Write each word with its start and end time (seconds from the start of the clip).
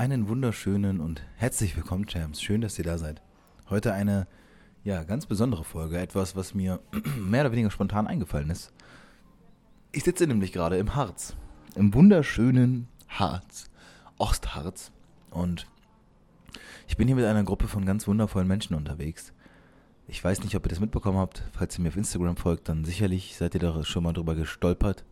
Einen 0.00 0.28
wunderschönen 0.28 0.98
und 0.98 1.22
herzlich 1.36 1.76
willkommen, 1.76 2.06
Champs. 2.06 2.40
Schön, 2.40 2.62
dass 2.62 2.78
ihr 2.78 2.86
da 2.86 2.96
seid. 2.96 3.20
Heute 3.68 3.92
eine, 3.92 4.26
ja, 4.82 5.04
ganz 5.04 5.26
besondere 5.26 5.62
Folge. 5.62 5.98
Etwas, 5.98 6.34
was 6.34 6.54
mir 6.54 6.80
mehr 7.18 7.42
oder 7.42 7.52
weniger 7.52 7.70
spontan 7.70 8.06
eingefallen 8.06 8.48
ist. 8.48 8.72
Ich 9.92 10.04
sitze 10.04 10.26
nämlich 10.26 10.52
gerade 10.52 10.78
im 10.78 10.94
Harz. 10.94 11.36
Im 11.74 11.92
wunderschönen 11.92 12.88
Harz. 13.10 13.66
Ostharz. 14.16 14.90
Und 15.28 15.66
ich 16.88 16.96
bin 16.96 17.06
hier 17.06 17.16
mit 17.16 17.26
einer 17.26 17.44
Gruppe 17.44 17.68
von 17.68 17.84
ganz 17.84 18.08
wundervollen 18.08 18.48
Menschen 18.48 18.76
unterwegs. 18.76 19.34
Ich 20.08 20.24
weiß 20.24 20.42
nicht, 20.44 20.56
ob 20.56 20.64
ihr 20.64 20.70
das 20.70 20.80
mitbekommen 20.80 21.18
habt. 21.18 21.44
Falls 21.52 21.76
ihr 21.78 21.82
mir 21.82 21.90
auf 21.90 21.98
Instagram 21.98 22.38
folgt, 22.38 22.70
dann 22.70 22.86
sicherlich 22.86 23.36
seid 23.36 23.52
ihr 23.52 23.60
da 23.60 23.84
schon 23.84 24.04
mal 24.04 24.14
drüber 24.14 24.34
gestolpert. 24.34 25.04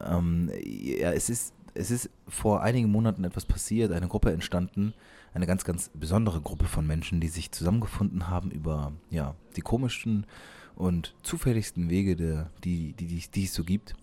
Ähm, 0.00 0.48
ja, 0.62 1.10
es 1.10 1.28
ist, 1.28 1.55
es 1.76 1.90
ist 1.90 2.10
vor 2.26 2.62
einigen 2.62 2.90
Monaten 2.90 3.24
etwas 3.24 3.44
passiert, 3.44 3.92
eine 3.92 4.08
Gruppe 4.08 4.32
entstanden, 4.32 4.94
eine 5.34 5.46
ganz, 5.46 5.64
ganz 5.64 5.90
besondere 5.94 6.40
Gruppe 6.40 6.64
von 6.64 6.86
Menschen, 6.86 7.20
die 7.20 7.28
sich 7.28 7.52
zusammengefunden 7.52 8.28
haben 8.28 8.50
über 8.50 8.92
ja, 9.10 9.34
die 9.56 9.60
komischsten 9.60 10.26
und 10.74 11.14
zufälligsten 11.22 11.90
Wege, 11.90 12.16
der, 12.16 12.50
die, 12.64 12.94
die, 12.94 13.06
die, 13.06 13.22
die 13.34 13.44
es 13.44 13.54
so 13.54 13.64
gibt. 13.64 13.94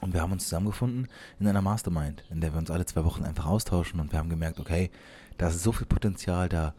Und 0.00 0.14
wir 0.14 0.22
haben 0.22 0.32
uns 0.32 0.44
zusammengefunden 0.44 1.08
in 1.38 1.46
einer 1.46 1.62
Mastermind, 1.62 2.24
in 2.30 2.40
der 2.40 2.54
wir 2.54 2.58
uns 2.58 2.70
alle 2.70 2.86
zwei 2.86 3.04
Wochen 3.04 3.24
einfach 3.24 3.46
austauschen 3.46 4.00
und 4.00 4.12
wir 4.12 4.18
haben 4.18 4.30
gemerkt, 4.30 4.58
okay, 4.58 4.90
da 5.36 5.48
ist 5.48 5.62
so 5.62 5.72
viel 5.72 5.86
Potenzial, 5.86 6.48
da, 6.48 6.74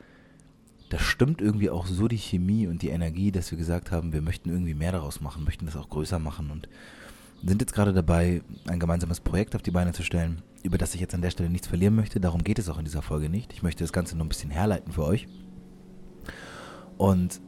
da 0.90 0.98
stimmt 0.98 1.42
irgendwie 1.42 1.70
auch 1.70 1.86
so 1.86 2.08
die 2.08 2.18
Chemie 2.18 2.68
und 2.68 2.82
die 2.82 2.90
Energie, 2.90 3.32
dass 3.32 3.52
wir 3.52 3.58
gesagt 3.58 3.92
haben, 3.92 4.12
wir 4.12 4.22
möchten 4.22 4.50
irgendwie 4.50 4.74
mehr 4.74 4.92
daraus 4.92 5.22
machen, 5.22 5.44
möchten 5.44 5.68
das 5.68 5.76
auch 5.76 5.90
größer 5.90 6.20
machen 6.20 6.50
und 6.50 6.68
sind 7.44 7.62
jetzt 7.62 7.74
gerade 7.74 7.94
dabei, 7.94 8.42
ein 8.68 8.80
gemeinsames 8.80 9.20
Projekt 9.20 9.56
auf 9.56 9.62
die 9.62 9.72
Beine 9.72 9.94
zu 9.94 10.04
stellen, 10.04 10.42
über 10.64 10.78
das 10.78 10.94
ich 10.94 11.02
jetzt 11.02 11.16
an 11.16 11.22
der 11.22 11.32
Stelle 11.32 11.50
nichts 11.50 11.68
verlieren 11.68 11.96
möchte. 11.96 12.20
Darum 12.20 12.44
geht 12.44 12.60
es 12.60 12.70
auch 12.70 12.78
in 12.78 12.86
dieser 12.86 13.02
Folge 13.02 13.30
nicht. 13.30 13.54
Ich 13.54 13.64
möchte 13.64 13.84
das 13.84 13.94
Ganze 13.94 14.16
nur 14.16 14.26
ein 14.26 14.30
bisschen 14.30 14.52
herleiten 14.52 14.92
für 14.92 15.04
euch. 15.04 15.28
Und 16.98 17.42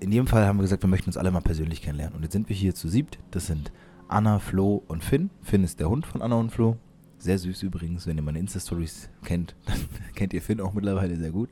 in 0.00 0.12
jedem 0.12 0.26
Fall 0.26 0.46
haben 0.46 0.58
wir 0.58 0.62
gesagt, 0.62 0.82
wir 0.82 0.88
möchten 0.88 1.08
uns 1.08 1.16
alle 1.16 1.30
mal 1.30 1.40
persönlich 1.40 1.82
kennenlernen. 1.82 2.16
Und 2.16 2.22
jetzt 2.22 2.32
sind 2.32 2.48
wir 2.48 2.56
hier 2.56 2.74
zu 2.74 2.88
siebt. 2.88 3.18
Das 3.30 3.46
sind 3.46 3.72
Anna, 4.08 4.38
Flo 4.38 4.82
und 4.88 5.04
Finn. 5.04 5.30
Finn 5.42 5.64
ist 5.64 5.80
der 5.80 5.88
Hund 5.88 6.06
von 6.06 6.20
Anna 6.20 6.36
und 6.36 6.50
Flo. 6.50 6.76
Sehr 7.18 7.38
süß 7.38 7.62
übrigens. 7.62 8.06
Wenn 8.06 8.16
ihr 8.16 8.22
meine 8.22 8.38
Insta-Stories 8.38 9.08
kennt, 9.24 9.54
dann 9.66 9.78
kennt 10.14 10.32
ihr 10.32 10.42
Finn 10.42 10.60
auch 10.60 10.72
mittlerweile 10.72 11.16
sehr 11.16 11.30
gut. 11.30 11.50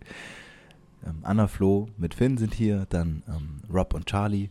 Ähm, 1.05 1.19
Anna, 1.23 1.47
Flo 1.47 1.89
mit 1.97 2.15
Finn 2.15 2.37
sind 2.37 2.55
hier, 2.55 2.87
dann 2.89 3.23
ähm, 3.29 3.63
Rob 3.73 3.95
und 3.95 4.07
Charlie, 4.07 4.51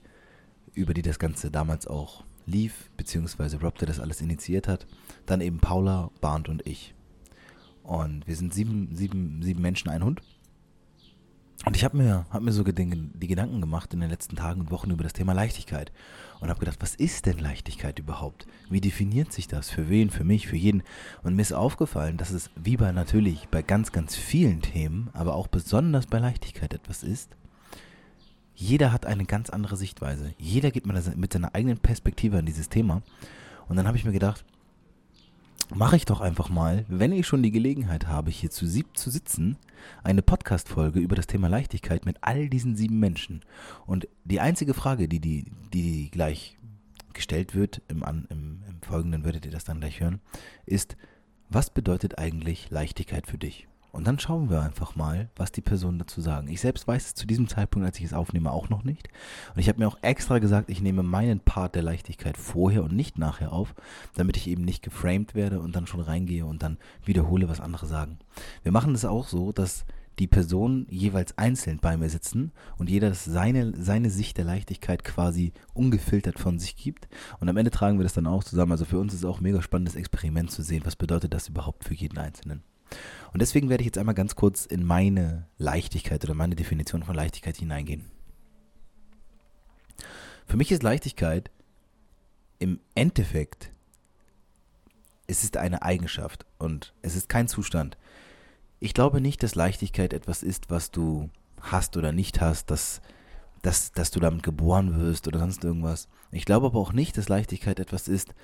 über 0.74 0.94
die 0.94 1.02
das 1.02 1.20
Ganze 1.20 1.52
damals 1.52 1.88
auch 1.88 2.24
lief, 2.46 2.90
beziehungsweise 2.98 3.60
Rob, 3.60 3.78
der 3.78 3.88
das 3.88 4.00
alles 4.00 4.22
initiiert 4.22 4.68
hat. 4.68 4.86
Dann 5.26 5.42
eben 5.42 5.60
Paula, 5.60 6.12
Barnt 6.22 6.50
und 6.50 6.66
ich. 6.66 6.94
Und 7.84 8.28
wir 8.28 8.36
sind 8.36 8.54
sieben, 8.54 8.96
sieben, 8.96 9.42
sieben 9.44 9.62
Menschen, 9.62 9.90
ein 9.90 10.04
Hund. 10.04 10.22
Und 11.66 11.76
ich 11.76 11.84
habe 11.84 11.98
mir, 11.98 12.26
hab 12.30 12.44
mir 12.44 12.52
so 12.52 12.64
die 12.64 13.28
Gedanken 13.28 13.62
gemacht 13.62 13.94
in 13.94 14.00
den 14.00 14.10
letzten 14.10 14.36
Tagen 14.36 14.62
und 14.62 14.72
Wochen 14.72 14.92
über 14.92 15.04
das 15.04 15.14
Thema 15.14 15.34
Leichtigkeit. 15.34 15.92
Und 16.40 16.50
habe 16.50 16.60
gedacht, 16.60 16.78
was 16.82 16.94
ist 16.94 17.26
denn 17.26 17.40
Leichtigkeit 17.40 17.98
überhaupt? 17.98 18.46
Wie 18.70 18.82
definiert 18.82 19.32
sich 19.32 19.48
das? 19.48 19.72
Für 19.72 19.90
wen? 19.90 20.12
Für 20.12 20.24
mich? 20.24 20.48
Für 20.48 20.58
jeden? 20.58 20.84
Und 21.24 21.36
mir 21.36 21.42
ist 21.42 21.54
aufgefallen, 21.54 22.18
dass 22.18 22.30
es 22.32 22.52
wie 22.56 22.78
bei 22.78 22.92
natürlich 22.92 23.48
bei 23.50 23.64
ganz, 23.64 23.92
ganz 23.92 24.16
vielen 24.16 24.62
Themen, 24.62 25.10
aber 25.14 25.34
auch 25.34 25.48
besonders 25.48 26.06
bei 26.06 26.20
Leichtigkeit 26.20 26.74
etwas 26.74 27.02
ist. 27.02 27.36
Jeder 28.56 28.92
hat 28.92 29.06
eine 29.06 29.26
ganz 29.26 29.50
andere 29.50 29.76
Sichtweise. 29.78 30.34
Jeder 30.38 30.72
geht 30.72 30.86
mit 30.88 31.34
seiner 31.34 31.54
eigenen 31.54 31.78
Perspektive 31.78 32.38
an 32.38 32.46
dieses 32.46 32.70
Thema. 32.70 33.02
Und 33.68 33.76
dann 33.76 33.88
habe 33.88 33.98
ich 33.98 34.06
mir 34.06 34.14
gedacht, 34.14 34.46
mache 35.74 35.96
ich 35.96 36.06
doch 36.06 36.22
einfach 36.22 36.50
mal, 36.50 36.86
wenn 36.88 37.12
ich 37.12 37.26
schon 37.28 37.44
die 37.44 37.52
Gelegenheit 37.52 38.08
habe, 38.08 38.30
hier 38.30 38.52
zu 38.52 38.68
sieb 38.68 38.98
zu 38.98 39.10
sitzen, 39.10 39.58
eine 40.04 40.22
Podcast-Folge 40.22 41.00
über 41.00 41.16
das 41.16 41.28
Thema 41.28 41.50
Leichtigkeit 41.50 42.06
mit 42.06 42.18
all 42.22 42.50
diesen 42.50 42.76
sieben 42.76 43.00
Menschen. 43.00 43.42
Und 43.86 44.08
die 44.24 44.40
einzige 44.40 44.74
Frage, 44.74 45.08
die, 45.08 45.20
die, 45.20 45.46
die 45.74 46.10
gleich 46.12 46.58
gestellt 47.14 47.56
wird, 47.56 47.82
im, 47.88 48.04
im, 48.04 48.28
im 48.68 48.82
Folgenden 48.82 49.24
werdet 49.24 49.46
ihr 49.46 49.52
das 49.52 49.64
dann 49.64 49.80
gleich 49.80 50.00
hören, 50.00 50.20
ist, 50.66 50.96
was 51.50 51.70
bedeutet 51.70 52.20
eigentlich 52.20 52.70
Leichtigkeit 52.70 53.28
für 53.28 53.38
dich? 53.38 53.68
Und 53.96 54.06
dann 54.06 54.20
schauen 54.20 54.50
wir 54.50 54.62
einfach 54.62 54.98
mal, 54.98 55.30
was 55.38 55.54
die 55.54 55.62
Personen 55.62 56.00
dazu 56.00 56.20
sagen. 56.20 56.50
Ich 56.50 56.60
selbst 56.60 56.86
weiß 56.86 57.06
es 57.06 57.16
zu 57.16 57.26
diesem 57.26 57.48
Zeitpunkt, 57.48 57.86
als 57.86 57.98
ich 57.98 58.04
es 58.04 58.14
aufnehme, 58.14 58.52
auch 58.52 58.68
noch 58.68 58.84
nicht. 58.84 59.08
Und 59.54 59.62
ich 59.62 59.70
habe 59.70 59.80
mir 59.80 59.88
auch 59.88 59.98
extra 60.02 60.40
gesagt, 60.40 60.70
ich 60.70 60.82
nehme 60.82 61.02
meinen 61.02 61.40
Part 61.40 61.76
der 61.76 61.82
Leichtigkeit 61.82 62.36
vorher 62.36 62.84
und 62.84 62.94
nicht 62.94 63.18
nachher 63.18 63.54
auf, 63.54 63.74
damit 64.16 64.36
ich 64.36 64.48
eben 64.48 64.66
nicht 64.66 64.84
geframed 64.84 65.34
werde 65.34 65.62
und 65.62 65.78
dann 65.78 65.88
schon 65.88 66.02
reingehe 66.02 66.46
und 66.46 66.62
dann 66.62 66.78
wiederhole, 67.06 67.48
was 67.48 67.62
andere 67.62 67.86
sagen. 67.86 68.20
Wir 68.64 68.74
machen 68.74 68.92
das 68.92 69.06
auch 69.06 69.30
so, 69.30 69.54
dass 69.54 69.86
die 70.20 70.28
Personen 70.28 70.88
jeweils 70.90 71.38
einzeln 71.38 71.80
bei 71.80 71.96
mir 71.96 72.10
sitzen 72.10 72.52
und 72.78 72.90
jeder 72.90 73.14
seine, 73.14 73.82
seine 73.82 74.10
Sicht 74.10 74.38
der 74.38 74.46
Leichtigkeit 74.46 75.06
quasi 75.06 75.54
ungefiltert 75.74 76.38
von 76.38 76.60
sich 76.60 76.76
gibt. 76.76 77.08
Und 77.40 77.48
am 77.48 77.56
Ende 77.56 77.72
tragen 77.72 77.98
wir 77.98 78.04
das 78.04 78.14
dann 78.14 78.28
auch 78.28 78.44
zusammen. 78.44 78.74
Also 78.74 78.84
für 78.84 79.00
uns 79.00 79.14
ist 79.14 79.20
es 79.20 79.26
auch 79.26 79.40
ein 79.40 79.44
mega 79.44 79.62
spannendes 79.62 79.96
Experiment 79.96 80.52
zu 80.52 80.64
sehen, 80.64 80.84
was 80.86 80.98
bedeutet 80.98 81.34
das 81.34 81.48
überhaupt 81.48 81.86
für 81.86 81.94
jeden 81.94 82.18
Einzelnen. 82.18 82.62
Und 83.34 83.42
deswegen 83.42 83.70
werde 83.70 83.82
ich 83.82 83.88
jetzt 83.88 83.98
einmal 83.98 84.16
ganz 84.16 84.36
kurz 84.36 84.66
in 84.66 84.86
meine 84.86 85.48
Leichtigkeit 85.58 86.24
oder 86.24 86.34
meine 86.34 86.56
Definition 86.56 87.04
von 87.04 87.16
Leichtigkeit 87.16 87.58
hineingehen. 87.58 88.06
Für 90.46 90.58
mich 90.58 90.72
ist 90.72 90.84
Leichtigkeit 90.84 91.52
im 92.60 92.80
Endeffekt, 92.94 93.72
es 95.28 95.44
ist 95.44 95.58
eine 95.58 95.82
Eigenschaft 95.82 96.46
und 96.60 96.94
es 97.02 97.16
ist 97.16 97.30
kein 97.30 97.48
Zustand. 97.48 97.98
Ich 98.80 98.94
glaube 98.94 99.22
nicht, 99.22 99.42
dass 99.44 99.56
Leichtigkeit 99.56 100.14
etwas 100.14 100.44
ist, 100.44 100.70
was 100.70 100.92
du 100.92 101.30
hast 101.60 101.98
oder 101.98 102.12
nicht 102.12 102.42
hast, 102.42 102.70
dass, 102.70 103.02
dass, 103.62 103.92
dass 103.92 104.12
du 104.12 104.20
damit 104.20 104.44
geboren 104.44 105.00
wirst 105.00 105.28
oder 105.28 105.40
sonst 105.40 105.64
irgendwas. 105.64 106.08
Ich 106.32 106.46
glaube 106.46 106.68
aber 106.68 106.80
auch 106.80 106.94
nicht, 106.94 107.18
dass 107.18 107.30
Leichtigkeit 107.30 107.80
etwas 107.80 108.08
ist, 108.08 108.36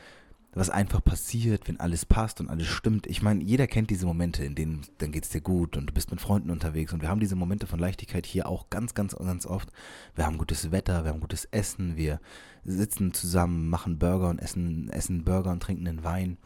was 0.53 0.69
einfach 0.69 1.03
passiert, 1.03 1.67
wenn 1.67 1.79
alles 1.79 2.05
passt 2.05 2.41
und 2.41 2.49
alles 2.49 2.67
stimmt. 2.67 3.07
Ich 3.07 3.21
meine, 3.21 3.41
jeder 3.43 3.67
kennt 3.67 3.89
diese 3.89 4.05
Momente, 4.05 4.43
in 4.43 4.53
denen 4.53 4.81
dann 4.97 5.11
geht 5.11 5.23
es 5.23 5.29
dir 5.29 5.39
gut 5.39 5.77
und 5.77 5.87
du 5.87 5.93
bist 5.93 6.11
mit 6.11 6.19
Freunden 6.19 6.49
unterwegs 6.49 6.91
und 6.91 7.01
wir 7.01 7.09
haben 7.09 7.21
diese 7.21 7.37
Momente 7.37 7.67
von 7.67 7.79
Leichtigkeit 7.79 8.25
hier 8.25 8.49
auch 8.49 8.69
ganz, 8.69 8.93
ganz, 8.93 9.15
ganz 9.15 9.45
oft. 9.45 9.71
Wir 10.13 10.25
haben 10.25 10.37
gutes 10.37 10.71
Wetter, 10.71 11.05
wir 11.05 11.11
haben 11.11 11.21
gutes 11.21 11.45
Essen, 11.45 11.95
wir 11.95 12.19
sitzen 12.65 13.13
zusammen, 13.13 13.69
machen 13.69 13.97
Burger 13.97 14.29
und 14.29 14.39
essen, 14.39 14.89
essen 14.89 15.23
Burger 15.23 15.51
und 15.51 15.63
trinken 15.63 15.85
den 15.85 16.03
Wein. 16.03 16.37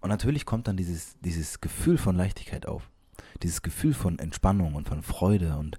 Und 0.00 0.08
natürlich 0.08 0.46
kommt 0.46 0.66
dann 0.66 0.78
dieses, 0.78 1.18
dieses 1.20 1.60
Gefühl 1.60 1.98
von 1.98 2.16
Leichtigkeit 2.16 2.66
auf. 2.66 2.90
Dieses 3.42 3.60
Gefühl 3.60 3.92
von 3.92 4.18
Entspannung 4.18 4.74
und 4.74 4.88
von 4.88 5.02
Freude 5.02 5.56
und 5.58 5.78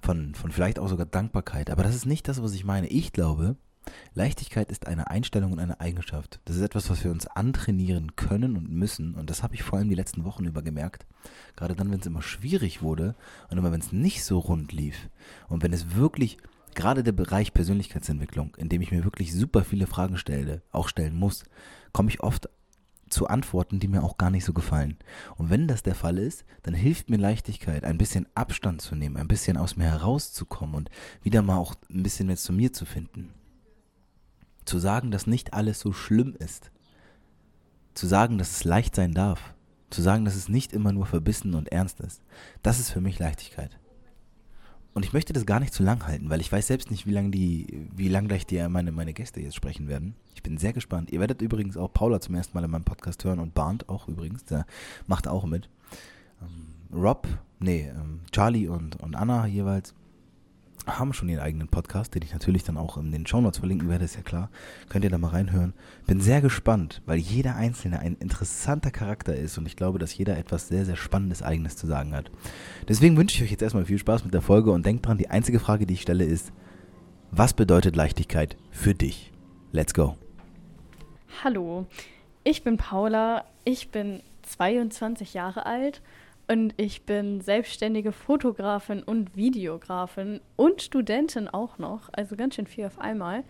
von, 0.00 0.34
von 0.34 0.52
vielleicht 0.52 0.78
auch 0.78 0.88
sogar 0.88 1.04
Dankbarkeit. 1.04 1.68
Aber 1.68 1.82
das 1.82 1.94
ist 1.94 2.06
nicht 2.06 2.28
das, 2.28 2.42
was 2.42 2.54
ich 2.54 2.64
meine. 2.64 2.86
Ich 2.86 3.12
glaube, 3.12 3.56
Leichtigkeit 4.14 4.70
ist 4.70 4.86
eine 4.86 5.10
Einstellung 5.10 5.52
und 5.52 5.58
eine 5.58 5.80
Eigenschaft. 5.80 6.40
Das 6.44 6.56
ist 6.56 6.62
etwas, 6.62 6.90
was 6.90 7.04
wir 7.04 7.10
uns 7.10 7.26
antrainieren 7.26 8.16
können 8.16 8.56
und 8.56 8.70
müssen. 8.70 9.14
Und 9.14 9.30
das 9.30 9.42
habe 9.42 9.54
ich 9.54 9.62
vor 9.62 9.78
allem 9.78 9.88
die 9.88 9.94
letzten 9.94 10.24
Wochen 10.24 10.44
über 10.44 10.62
gemerkt. 10.62 11.06
Gerade 11.56 11.74
dann, 11.74 11.90
wenn 11.90 12.00
es 12.00 12.06
immer 12.06 12.22
schwierig 12.22 12.82
wurde 12.82 13.14
und 13.50 13.58
immer 13.58 13.72
wenn 13.72 13.80
es 13.80 13.92
nicht 13.92 14.24
so 14.24 14.38
rund 14.38 14.72
lief. 14.72 15.08
Und 15.48 15.62
wenn 15.62 15.72
es 15.72 15.94
wirklich, 15.94 16.38
gerade 16.74 17.02
der 17.02 17.12
Bereich 17.12 17.52
Persönlichkeitsentwicklung, 17.52 18.54
in 18.56 18.68
dem 18.68 18.82
ich 18.82 18.90
mir 18.90 19.04
wirklich 19.04 19.34
super 19.34 19.64
viele 19.64 19.86
Fragen 19.86 20.16
stelle, 20.16 20.62
auch 20.72 20.88
stellen 20.88 21.16
muss, 21.16 21.44
komme 21.92 22.10
ich 22.10 22.20
oft 22.20 22.48
zu 23.10 23.26
Antworten, 23.26 23.80
die 23.80 23.88
mir 23.88 24.02
auch 24.02 24.18
gar 24.18 24.30
nicht 24.30 24.44
so 24.44 24.52
gefallen. 24.52 24.98
Und 25.36 25.50
wenn 25.50 25.66
das 25.66 25.82
der 25.82 25.94
Fall 25.94 26.18
ist, 26.18 26.44
dann 26.62 26.74
hilft 26.74 27.10
mir 27.10 27.16
Leichtigkeit, 27.16 27.84
ein 27.84 27.98
bisschen 27.98 28.26
Abstand 28.34 28.82
zu 28.82 28.94
nehmen, 28.94 29.16
ein 29.16 29.28
bisschen 29.28 29.56
aus 29.56 29.76
mir 29.76 29.86
herauszukommen 29.86 30.74
und 30.74 30.90
wieder 31.22 31.42
mal 31.42 31.56
auch 31.56 31.74
ein 31.90 32.02
bisschen 32.02 32.26
mehr 32.26 32.36
zu 32.36 32.52
mir 32.52 32.72
zu 32.72 32.84
finden. 32.84 33.32
Zu 34.68 34.78
sagen, 34.78 35.10
dass 35.10 35.26
nicht 35.26 35.54
alles 35.54 35.80
so 35.80 35.94
schlimm 35.94 36.36
ist. 36.38 36.70
Zu 37.94 38.06
sagen, 38.06 38.36
dass 38.36 38.50
es 38.50 38.64
leicht 38.64 38.94
sein 38.94 39.14
darf. 39.14 39.54
Zu 39.88 40.02
sagen, 40.02 40.26
dass 40.26 40.36
es 40.36 40.50
nicht 40.50 40.74
immer 40.74 40.92
nur 40.92 41.06
verbissen 41.06 41.54
und 41.54 41.72
ernst 41.72 42.00
ist. 42.00 42.20
Das 42.62 42.78
ist 42.78 42.90
für 42.90 43.00
mich 43.00 43.18
Leichtigkeit. 43.18 43.78
Und 44.92 45.06
ich 45.06 45.14
möchte 45.14 45.32
das 45.32 45.46
gar 45.46 45.58
nicht 45.58 45.72
zu 45.72 45.82
lang 45.82 46.06
halten, 46.06 46.28
weil 46.28 46.42
ich 46.42 46.52
weiß 46.52 46.66
selbst 46.66 46.90
nicht, 46.90 47.06
wie 47.06 47.12
lange 47.12 47.30
die, 47.30 47.88
wie 47.96 48.08
lang 48.08 48.28
gleich 48.28 48.44
die, 48.44 48.68
meine, 48.68 48.92
meine 48.92 49.14
Gäste 49.14 49.40
jetzt 49.40 49.56
sprechen 49.56 49.88
werden. 49.88 50.16
Ich 50.34 50.42
bin 50.42 50.58
sehr 50.58 50.74
gespannt. 50.74 51.12
Ihr 51.12 51.20
werdet 51.20 51.40
übrigens 51.40 51.78
auch 51.78 51.90
Paula 51.90 52.20
zum 52.20 52.34
ersten 52.34 52.54
Mal 52.54 52.64
in 52.64 52.70
meinem 52.70 52.84
Podcast 52.84 53.24
hören 53.24 53.38
und 53.38 53.54
Barnt 53.54 53.88
auch 53.88 54.06
übrigens, 54.06 54.44
der 54.44 54.66
macht 55.06 55.28
auch 55.28 55.46
mit. 55.46 55.70
Ähm, 56.42 56.74
Rob, 56.92 57.26
nee, 57.58 57.88
ähm, 57.88 58.20
Charlie 58.32 58.68
und, 58.68 58.96
und 58.96 59.16
Anna 59.16 59.46
jeweils 59.46 59.94
haben 60.88 61.12
schon 61.12 61.28
ihren 61.28 61.40
eigenen 61.40 61.68
Podcast, 61.68 62.14
den 62.14 62.22
ich 62.22 62.32
natürlich 62.32 62.64
dann 62.64 62.76
auch 62.76 62.96
in 62.96 63.12
den 63.12 63.26
Shownotes 63.26 63.58
verlinken 63.58 63.88
werde, 63.88 64.04
ist 64.04 64.16
ja 64.16 64.22
klar. 64.22 64.50
Könnt 64.88 65.04
ihr 65.04 65.10
da 65.10 65.18
mal 65.18 65.28
reinhören. 65.28 65.74
Bin 66.06 66.20
sehr 66.20 66.40
gespannt, 66.40 67.02
weil 67.04 67.18
jeder 67.18 67.56
Einzelne 67.56 68.00
ein 68.00 68.16
interessanter 68.16 68.90
Charakter 68.90 69.36
ist 69.36 69.58
und 69.58 69.66
ich 69.66 69.76
glaube, 69.76 69.98
dass 69.98 70.16
jeder 70.16 70.38
etwas 70.38 70.68
sehr, 70.68 70.84
sehr 70.84 70.96
Spannendes 70.96 71.42
Eigenes 71.42 71.76
zu 71.76 71.86
sagen 71.86 72.14
hat. 72.14 72.30
Deswegen 72.88 73.16
wünsche 73.16 73.36
ich 73.36 73.42
euch 73.42 73.50
jetzt 73.50 73.62
erstmal 73.62 73.84
viel 73.84 73.98
Spaß 73.98 74.24
mit 74.24 74.32
der 74.32 74.42
Folge 74.42 74.70
und 74.70 74.86
denkt 74.86 75.06
dran, 75.06 75.18
die 75.18 75.28
einzige 75.28 75.60
Frage, 75.60 75.86
die 75.86 75.94
ich 75.94 76.02
stelle, 76.02 76.24
ist, 76.24 76.52
was 77.30 77.52
bedeutet 77.52 77.94
Leichtigkeit 77.94 78.56
für 78.70 78.94
dich? 78.94 79.32
Let's 79.72 79.92
go. 79.92 80.16
Hallo, 81.44 81.86
ich 82.42 82.64
bin 82.64 82.78
Paula, 82.78 83.44
ich 83.64 83.90
bin 83.90 84.22
22 84.42 85.34
Jahre 85.34 85.66
alt 85.66 86.00
und 86.50 86.72
ich 86.78 87.02
bin 87.02 87.42
selbstständige 87.42 88.10
Fotografin 88.10 89.02
und 89.02 89.36
Videografin 89.36 90.40
und 90.56 90.80
Studentin 90.80 91.46
auch 91.46 91.78
noch, 91.78 92.08
also 92.12 92.36
ganz 92.36 92.54
schön 92.54 92.66
viel 92.66 92.86
auf 92.86 92.98
einmal. 92.98 93.44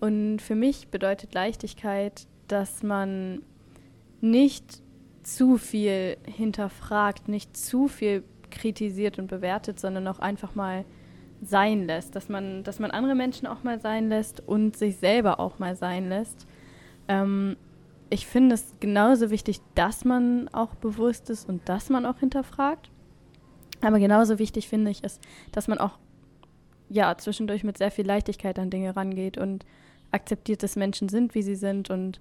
Und 0.00 0.40
für 0.40 0.54
mich 0.54 0.88
bedeutet 0.88 1.34
Leichtigkeit, 1.34 2.26
dass 2.46 2.82
man 2.82 3.42
nicht 4.22 4.82
zu 5.22 5.58
viel 5.58 6.16
hinterfragt, 6.24 7.28
nicht 7.28 7.54
zu 7.54 7.86
viel 7.86 8.24
kritisiert 8.50 9.18
und 9.18 9.26
bewertet, 9.26 9.78
sondern 9.78 10.08
auch 10.08 10.18
einfach 10.18 10.54
mal 10.54 10.86
sein 11.42 11.84
lässt, 11.86 12.16
dass 12.16 12.30
man, 12.30 12.64
dass 12.64 12.78
man 12.78 12.90
andere 12.90 13.14
Menschen 13.14 13.46
auch 13.46 13.62
mal 13.62 13.78
sein 13.78 14.08
lässt 14.08 14.40
und 14.40 14.76
sich 14.76 14.96
selber 14.96 15.38
auch 15.38 15.58
mal 15.58 15.76
sein 15.76 16.08
lässt. 16.08 16.46
Ähm, 17.08 17.56
ich 18.10 18.26
finde 18.26 18.54
es 18.54 18.74
genauso 18.80 19.30
wichtig, 19.30 19.60
dass 19.74 20.04
man 20.04 20.48
auch 20.48 20.74
bewusst 20.74 21.30
ist 21.30 21.48
und 21.48 21.68
dass 21.68 21.90
man 21.90 22.06
auch 22.06 22.18
hinterfragt. 22.18 22.90
Aber 23.80 23.98
genauso 23.98 24.38
wichtig 24.38 24.68
finde 24.68 24.90
ich 24.90 25.04
es, 25.04 25.20
dass 25.52 25.68
man 25.68 25.78
auch 25.78 25.98
ja 26.88 27.16
zwischendurch 27.16 27.64
mit 27.64 27.78
sehr 27.78 27.90
viel 27.90 28.06
Leichtigkeit 28.06 28.58
an 28.58 28.70
Dinge 28.70 28.96
rangeht 28.96 29.38
und 29.38 29.64
akzeptiert, 30.10 30.62
dass 30.62 30.76
Menschen 30.76 31.08
sind, 31.08 31.34
wie 31.34 31.42
sie 31.42 31.54
sind. 31.54 31.90
Und 31.90 32.20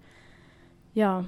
ja, 0.94 1.26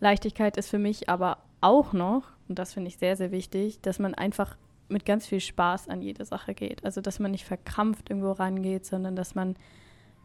Leichtigkeit 0.00 0.56
ist 0.56 0.70
für 0.70 0.78
mich 0.78 1.08
aber 1.08 1.38
auch 1.60 1.92
noch, 1.92 2.24
und 2.48 2.58
das 2.58 2.74
finde 2.74 2.88
ich 2.88 2.98
sehr, 2.98 3.16
sehr 3.16 3.30
wichtig, 3.30 3.80
dass 3.80 3.98
man 3.98 4.14
einfach 4.14 4.56
mit 4.88 5.04
ganz 5.04 5.26
viel 5.26 5.40
Spaß 5.40 5.88
an 5.88 6.02
jede 6.02 6.24
Sache 6.24 6.54
geht. 6.54 6.84
Also 6.84 7.00
dass 7.00 7.18
man 7.18 7.30
nicht 7.30 7.44
verkrampft 7.44 8.10
irgendwo 8.10 8.32
rangeht, 8.32 8.86
sondern 8.86 9.16
dass 9.16 9.34
man 9.34 9.56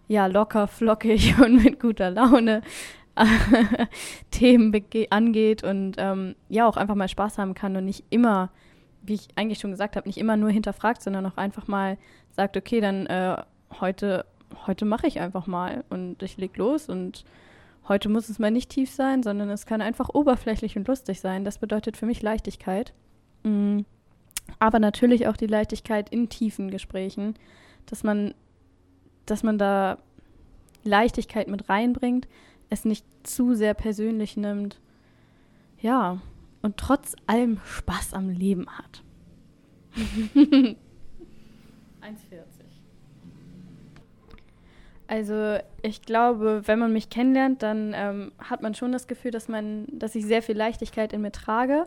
ja 0.08 0.26
locker, 0.26 0.68
flockig 0.68 1.40
und 1.44 1.64
mit 1.64 1.80
guter 1.80 2.10
Laune 2.12 2.62
Themen 4.32 4.74
angeht 5.10 5.64
und 5.64 5.96
ähm, 5.98 6.36
ja 6.48 6.68
auch 6.68 6.78
einfach 6.78 6.96
mal 6.96 7.10
Spaß 7.10 7.38
haben 7.38 7.54
kann 7.54 7.76
und 7.76 7.86
nicht 7.86 8.06
immer, 8.10 8.50
wie 9.02 9.16
ich 9.16 9.28
eigentlich 9.36 9.60
schon 9.60 9.72
gesagt 9.72 9.96
habe, 9.96 10.08
nicht 10.08 10.18
immer 10.18 10.38
nur 10.38 10.50
hinterfragt, 10.50 11.02
sondern 11.02 11.26
auch 11.26 11.38
einfach 11.38 11.68
mal 11.68 11.98
sagt, 12.32 12.56
okay, 12.58 12.82
dann 12.82 13.06
äh, 13.08 13.38
heute, 13.80 14.26
heute 14.68 14.86
mache 14.86 15.08
ich 15.08 15.20
einfach 15.20 15.48
mal 15.48 15.84
und 15.90 16.24
ich 16.24 16.38
leg 16.38 16.56
los 16.58 16.90
und 16.90 17.26
heute 17.88 18.08
muss 18.08 18.30
es 18.30 18.40
mal 18.40 18.52
nicht 18.52 18.70
tief 18.70 18.92
sein, 18.92 19.24
sondern 19.24 19.50
es 19.50 19.66
kann 19.66 19.82
einfach 19.82 20.10
oberflächlich 20.14 20.78
und 20.78 20.88
lustig 20.88 21.20
sein. 21.20 21.44
Das 21.44 21.58
bedeutet 21.58 21.98
für 21.98 22.06
mich 22.06 22.22
Leichtigkeit. 22.22 22.94
Mhm. 23.44 23.86
Aber 24.60 24.80
natürlich 24.80 25.28
auch 25.28 25.38
die 25.38 25.48
Leichtigkeit 25.48 26.10
in 26.10 26.30
tiefen 26.30 26.72
Gesprächen, 26.72 27.36
dass 27.86 28.04
man, 28.04 28.34
dass 29.26 29.44
man 29.44 29.58
da 29.58 29.98
Leichtigkeit 30.84 31.48
mit 31.48 31.70
reinbringt, 31.70 32.28
es 32.70 32.86
nicht 32.86 33.06
zu 33.24 33.54
sehr 33.54 33.74
persönlich 33.74 34.38
nimmt. 34.38 34.80
Ja, 35.82 36.22
und 36.62 36.78
trotz 36.78 37.16
allem 37.28 37.60
Spaß 37.66 38.14
am 38.14 38.30
Leben 38.30 38.68
hat. 38.70 39.04
1,40. 40.36 40.76
Also 45.08 45.58
ich 45.82 46.04
glaube, 46.04 46.62
wenn 46.66 46.78
man 46.78 46.94
mich 46.94 47.10
kennenlernt, 47.10 47.64
dann 47.64 47.94
ähm, 47.96 48.32
hat 48.38 48.62
man 48.62 48.76
schon 48.76 48.92
das 48.92 49.08
Gefühl, 49.08 49.32
dass 49.32 49.48
man, 49.48 49.88
dass 49.92 50.14
ich 50.14 50.26
sehr 50.26 50.44
viel 50.44 50.56
Leichtigkeit 50.56 51.14
in 51.14 51.22
mir 51.22 51.32
trage. 51.32 51.86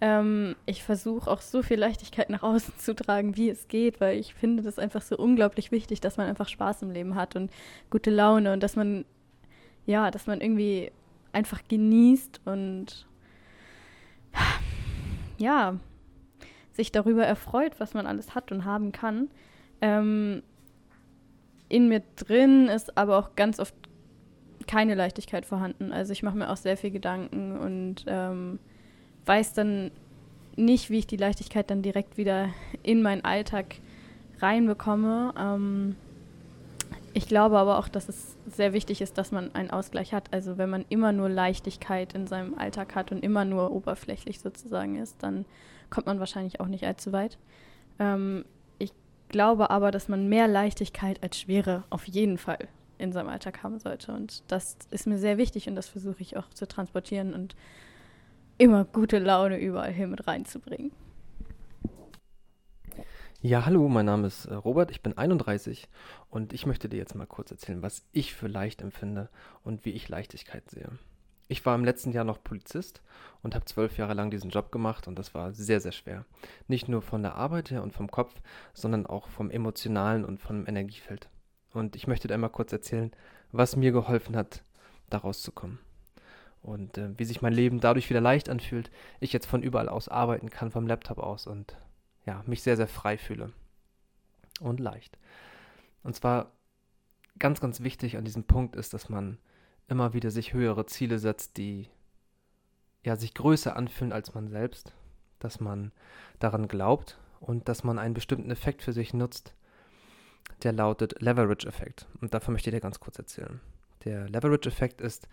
Ähm, 0.00 0.54
ich 0.66 0.84
versuche 0.84 1.28
auch 1.28 1.40
so 1.40 1.62
viel 1.62 1.78
Leichtigkeit 1.80 2.30
nach 2.30 2.42
außen 2.44 2.74
zu 2.78 2.94
tragen, 2.94 3.36
wie 3.36 3.50
es 3.50 3.66
geht, 3.66 4.00
weil 4.00 4.18
ich 4.18 4.34
finde 4.34 4.62
das 4.62 4.78
einfach 4.78 5.02
so 5.02 5.16
unglaublich 5.16 5.72
wichtig, 5.72 6.00
dass 6.00 6.16
man 6.18 6.28
einfach 6.28 6.48
Spaß 6.48 6.82
im 6.82 6.90
Leben 6.90 7.16
hat 7.16 7.34
und 7.34 7.50
gute 7.90 8.10
Laune 8.10 8.52
und 8.52 8.62
dass 8.62 8.76
man 8.76 9.04
ja, 9.86 10.10
dass 10.10 10.26
man 10.26 10.40
irgendwie 10.40 10.92
einfach 11.32 11.60
genießt 11.68 12.40
und 12.44 13.06
ja, 15.38 15.78
sich 16.72 16.92
darüber 16.92 17.24
erfreut, 17.24 17.78
was 17.78 17.94
man 17.94 18.06
alles 18.06 18.34
hat 18.34 18.52
und 18.52 18.64
haben 18.64 18.92
kann. 18.92 19.28
Ähm, 19.80 20.42
in 21.68 21.88
mir 21.88 22.02
drin 22.16 22.68
ist 22.68 22.96
aber 22.96 23.18
auch 23.18 23.34
ganz 23.34 23.58
oft 23.58 23.74
keine 24.66 24.94
Leichtigkeit 24.94 25.44
vorhanden. 25.44 25.92
Also 25.92 26.12
ich 26.12 26.22
mache 26.22 26.36
mir 26.36 26.50
auch 26.50 26.56
sehr 26.56 26.76
viel 26.76 26.90
Gedanken 26.90 27.58
und 27.58 28.04
ähm, 28.06 28.58
weiß 29.26 29.54
dann 29.54 29.90
nicht, 30.56 30.90
wie 30.90 30.98
ich 30.98 31.06
die 31.06 31.16
Leichtigkeit 31.16 31.70
dann 31.70 31.82
direkt 31.82 32.16
wieder 32.16 32.50
in 32.82 33.02
meinen 33.02 33.24
Alltag 33.24 33.76
reinbekomme. 34.40 35.34
Ähm, 35.38 35.96
ich 37.14 37.28
glaube 37.28 37.58
aber 37.58 37.78
auch, 37.78 37.88
dass 37.88 38.08
es 38.08 38.36
sehr 38.46 38.72
wichtig 38.72 39.00
ist, 39.00 39.18
dass 39.18 39.32
man 39.32 39.54
einen 39.54 39.70
Ausgleich 39.70 40.14
hat. 40.14 40.32
Also 40.32 40.58
wenn 40.58 40.70
man 40.70 40.84
immer 40.88 41.12
nur 41.12 41.28
Leichtigkeit 41.28 42.14
in 42.14 42.26
seinem 42.26 42.58
Alltag 42.58 42.94
hat 42.94 43.12
und 43.12 43.22
immer 43.22 43.44
nur 43.44 43.70
oberflächlich 43.70 44.40
sozusagen 44.40 44.96
ist, 44.96 45.22
dann 45.22 45.44
kommt 45.90 46.06
man 46.06 46.20
wahrscheinlich 46.20 46.60
auch 46.60 46.66
nicht 46.66 46.84
allzu 46.84 47.12
weit. 47.12 47.38
Ähm, 47.98 48.44
ich 48.78 48.92
glaube 49.28 49.70
aber, 49.70 49.90
dass 49.90 50.08
man 50.08 50.28
mehr 50.28 50.48
Leichtigkeit 50.48 51.22
als 51.22 51.38
Schwere 51.38 51.84
auf 51.90 52.06
jeden 52.06 52.38
Fall 52.38 52.68
in 52.98 53.12
seinem 53.12 53.28
Alltag 53.28 53.62
haben 53.62 53.78
sollte. 53.78 54.12
Und 54.12 54.42
das 54.48 54.78
ist 54.90 55.06
mir 55.06 55.18
sehr 55.18 55.36
wichtig 55.36 55.68
und 55.68 55.74
das 55.74 55.88
versuche 55.88 56.20
ich 56.22 56.36
auch 56.36 56.48
zu 56.50 56.66
transportieren 56.66 57.34
und 57.34 57.54
immer 58.58 58.84
gute 58.84 59.18
Laune 59.18 59.58
überall 59.58 59.92
hin 59.92 60.10
mit 60.10 60.26
reinzubringen. 60.26 60.92
Ja, 63.44 63.66
hallo, 63.66 63.88
mein 63.88 64.06
Name 64.06 64.28
ist 64.28 64.44
äh, 64.44 64.54
Robert, 64.54 64.92
ich 64.92 65.02
bin 65.02 65.18
31 65.18 65.88
und 66.30 66.52
ich 66.52 66.64
möchte 66.64 66.88
dir 66.88 66.98
jetzt 66.98 67.16
mal 67.16 67.26
kurz 67.26 67.50
erzählen, 67.50 67.82
was 67.82 68.04
ich 68.12 68.34
für 68.34 68.46
leicht 68.46 68.80
empfinde 68.82 69.30
und 69.64 69.84
wie 69.84 69.90
ich 69.90 70.08
Leichtigkeit 70.08 70.70
sehe. 70.70 70.88
Ich 71.48 71.66
war 71.66 71.74
im 71.74 71.84
letzten 71.84 72.12
Jahr 72.12 72.22
noch 72.22 72.44
Polizist 72.44 73.02
und 73.42 73.56
habe 73.56 73.64
zwölf 73.64 73.98
Jahre 73.98 74.14
lang 74.14 74.30
diesen 74.30 74.50
Job 74.50 74.70
gemacht 74.70 75.08
und 75.08 75.18
das 75.18 75.34
war 75.34 75.52
sehr, 75.52 75.80
sehr 75.80 75.90
schwer. 75.90 76.24
Nicht 76.68 76.88
nur 76.88 77.02
von 77.02 77.24
der 77.24 77.34
Arbeit 77.34 77.72
her 77.72 77.82
und 77.82 77.92
vom 77.92 78.12
Kopf, 78.12 78.32
sondern 78.74 79.06
auch 79.06 79.26
vom 79.26 79.50
emotionalen 79.50 80.24
und 80.24 80.38
vom 80.38 80.64
Energiefeld. 80.68 81.28
Und 81.72 81.96
ich 81.96 82.06
möchte 82.06 82.28
dir 82.28 82.34
einmal 82.34 82.50
kurz 82.50 82.72
erzählen, 82.72 83.10
was 83.50 83.74
mir 83.74 83.90
geholfen 83.90 84.36
hat, 84.36 84.62
da 85.10 85.18
rauszukommen. 85.18 85.80
Und 86.62 86.96
äh, 86.96 87.18
wie 87.18 87.24
sich 87.24 87.42
mein 87.42 87.54
Leben 87.54 87.80
dadurch 87.80 88.08
wieder 88.08 88.20
leicht 88.20 88.48
anfühlt, 88.48 88.92
ich 89.18 89.32
jetzt 89.32 89.46
von 89.46 89.64
überall 89.64 89.88
aus 89.88 90.08
arbeiten 90.08 90.48
kann, 90.48 90.70
vom 90.70 90.86
Laptop 90.86 91.18
aus 91.18 91.48
und 91.48 91.76
ja, 92.24 92.42
mich 92.46 92.62
sehr, 92.62 92.76
sehr 92.76 92.88
frei 92.88 93.18
fühle 93.18 93.52
und 94.60 94.80
leicht. 94.80 95.18
Und 96.02 96.14
zwar 96.14 96.52
ganz, 97.38 97.60
ganz 97.60 97.80
wichtig 97.80 98.16
an 98.16 98.24
diesem 98.24 98.44
Punkt 98.44 98.76
ist, 98.76 98.94
dass 98.94 99.08
man 99.08 99.38
immer 99.88 100.14
wieder 100.14 100.30
sich 100.30 100.52
höhere 100.52 100.86
Ziele 100.86 101.18
setzt, 101.18 101.56
die 101.56 101.88
ja 103.02 103.16
sich 103.16 103.34
größer 103.34 103.76
anfühlen 103.76 104.12
als 104.12 104.34
man 104.34 104.48
selbst, 104.48 104.92
dass 105.38 105.60
man 105.60 105.92
daran 106.38 106.68
glaubt 106.68 107.18
und 107.40 107.68
dass 107.68 107.84
man 107.84 107.98
einen 107.98 108.14
bestimmten 108.14 108.50
Effekt 108.50 108.82
für 108.82 108.92
sich 108.92 109.12
nutzt, 109.12 109.54
der 110.62 110.72
lautet 110.72 111.20
Leverage-Effekt. 111.20 112.06
Und 112.20 112.34
dafür 112.34 112.52
möchte 112.52 112.70
ich 112.70 112.74
dir 112.74 112.80
ganz 112.80 113.00
kurz 113.00 113.18
erzählen. 113.18 113.60
Der 114.04 114.28
Leverage-Effekt 114.28 115.00
ist, 115.00 115.28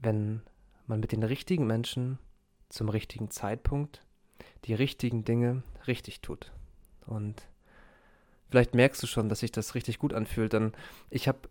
wenn 0.00 0.42
man 0.86 1.00
mit 1.00 1.12
den 1.12 1.22
richtigen 1.22 1.66
Menschen 1.66 2.18
zum 2.68 2.88
richtigen 2.88 3.30
Zeitpunkt 3.30 4.04
die 4.64 4.74
richtigen 4.74 5.24
Dinge 5.24 5.62
richtig 5.86 6.20
tut. 6.20 6.52
Und 7.06 7.42
vielleicht 8.50 8.74
merkst 8.74 9.02
du 9.02 9.06
schon, 9.06 9.28
dass 9.28 9.40
sich 9.40 9.52
das 9.52 9.74
richtig 9.74 9.98
gut 9.98 10.12
anfühlt, 10.12 10.52
denn 10.52 10.72
ich 11.10 11.28
habe 11.28 11.48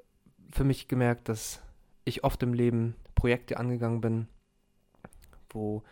für 0.52 0.64
mich 0.64 0.88
gemerkt, 0.88 1.30
dass 1.30 1.62
ich 2.06 2.24
oft 2.24 2.42
im 2.44 2.54
Leben 2.54 2.96
Projekte 3.16 3.58
angegangen 3.58 4.02
bin, 4.02 4.28
wo 5.50 5.84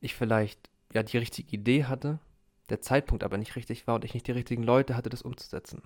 ich 0.00 0.14
vielleicht 0.14 0.70
ja 0.92 1.02
die 1.02 1.18
richtige 1.18 1.56
Idee 1.56 1.84
hatte, 1.84 2.18
der 2.70 2.80
Zeitpunkt 2.80 3.24
aber 3.24 3.38
nicht 3.38 3.56
richtig 3.56 3.86
war 3.86 3.96
und 3.96 4.04
ich 4.04 4.14
nicht 4.14 4.26
die 4.26 4.32
richtigen 4.32 4.62
Leute 4.62 4.96
hatte, 4.96 5.10
das 5.10 5.22
umzusetzen. 5.22 5.82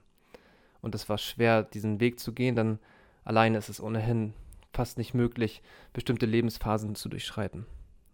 Und 0.81 0.95
es 0.95 1.09
war 1.09 1.19
schwer, 1.19 1.63
diesen 1.63 2.01
Weg 2.01 2.21
zu 2.21 2.33
gehen, 2.33 2.55
denn 2.55 2.79
alleine 3.25 3.59
ist 3.59 3.69
es 3.69 3.81
ohnehin 3.81 4.33
fast 4.73 4.99
nicht 4.99 5.15
möglich, 5.15 5.63
bestimmte 5.93 6.27
Lebensphasen 6.27 6.95
zu 6.95 7.09
durchschreiten. 7.09 7.67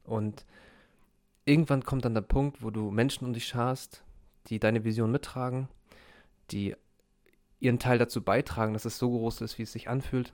Und 0.04 0.44
irgendwann 1.44 1.84
kommt 1.84 2.04
dann 2.04 2.14
der 2.14 2.22
Punkt, 2.22 2.62
wo 2.62 2.70
du 2.70 2.90
Menschen 2.90 3.26
um 3.26 3.32
dich 3.32 3.46
scharst, 3.46 4.02
die 4.46 4.58
deine 4.58 4.84
Vision 4.84 5.10
mittragen, 5.10 5.68
die 6.50 6.76
ihren 7.60 7.78
Teil 7.78 7.98
dazu 7.98 8.22
beitragen, 8.22 8.74
dass 8.74 8.84
es 8.84 8.98
so 8.98 9.10
groß 9.10 9.40
ist, 9.40 9.58
wie 9.58 9.62
es 9.62 9.72
sich 9.72 9.88
anfühlt. 9.88 10.32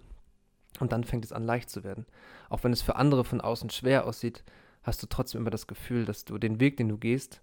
Und 0.79 0.93
dann 0.93 1.05
fängt 1.05 1.25
es 1.25 1.33
an, 1.33 1.45
leicht 1.45 1.71
zu 1.71 1.85
werden. 1.85 2.07
Auch 2.49 2.65
wenn 2.65 2.73
es 2.73 2.83
für 2.83 2.97
andere 2.97 3.25
von 3.25 3.41
außen 3.41 3.71
schwer 3.71 4.07
aussieht, 4.07 4.45
hast 4.83 5.03
du 5.03 5.07
trotzdem 5.07 5.43
immer 5.43 5.51
das 5.51 5.67
Gefühl, 5.67 6.05
dass 6.05 6.25
du 6.25 6.39
den 6.39 6.61
Weg, 6.61 6.77
den 6.77 6.89
du 6.89 6.97
gehst 6.97 7.41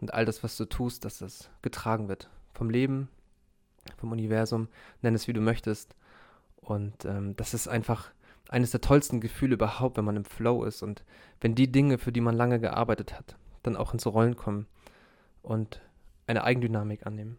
und 0.00 0.14
all 0.14 0.24
das, 0.24 0.42
was 0.42 0.56
du 0.56 0.64
tust, 0.64 1.04
dass 1.04 1.18
das 1.18 1.50
getragen 1.62 2.08
wird. 2.08 2.30
Vom 2.54 2.70
Leben, 2.70 3.08
vom 3.96 4.12
Universum, 4.12 4.68
nenn 5.02 5.14
es 5.14 5.28
wie 5.28 5.32
du 5.32 5.40
möchtest. 5.40 5.94
Und 6.56 7.04
ähm, 7.04 7.36
das 7.36 7.54
ist 7.54 7.68
einfach 7.68 8.10
eines 8.48 8.70
der 8.70 8.80
tollsten 8.80 9.20
Gefühle 9.20 9.54
überhaupt, 9.54 9.96
wenn 9.96 10.04
man 10.04 10.16
im 10.16 10.24
Flow 10.24 10.64
ist 10.64 10.82
und 10.82 11.04
wenn 11.40 11.54
die 11.54 11.70
Dinge, 11.70 11.98
für 11.98 12.12
die 12.12 12.20
man 12.20 12.34
lange 12.34 12.60
gearbeitet 12.60 13.14
hat, 13.14 13.36
dann 13.62 13.76
auch 13.76 13.92
ins 13.92 14.06
Rollen 14.06 14.36
kommen 14.36 14.66
und 15.42 15.80
eine 16.26 16.44
Eigendynamik 16.44 17.06
annehmen. 17.06 17.38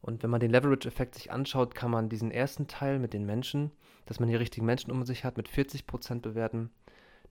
Und 0.00 0.22
wenn 0.22 0.30
man 0.30 0.40
den 0.40 0.50
Leverage-Effekt 0.50 1.14
sich 1.14 1.30
anschaut, 1.30 1.74
kann 1.74 1.90
man 1.90 2.08
diesen 2.08 2.30
ersten 2.32 2.66
Teil 2.66 2.98
mit 2.98 3.12
den 3.12 3.24
Menschen, 3.24 3.70
dass 4.06 4.18
man 4.18 4.28
die 4.28 4.34
richtigen 4.34 4.66
Menschen 4.66 4.90
um 4.90 5.04
sich 5.04 5.24
hat, 5.24 5.36
mit 5.36 5.48
40% 5.48 6.20
bewerten, 6.20 6.70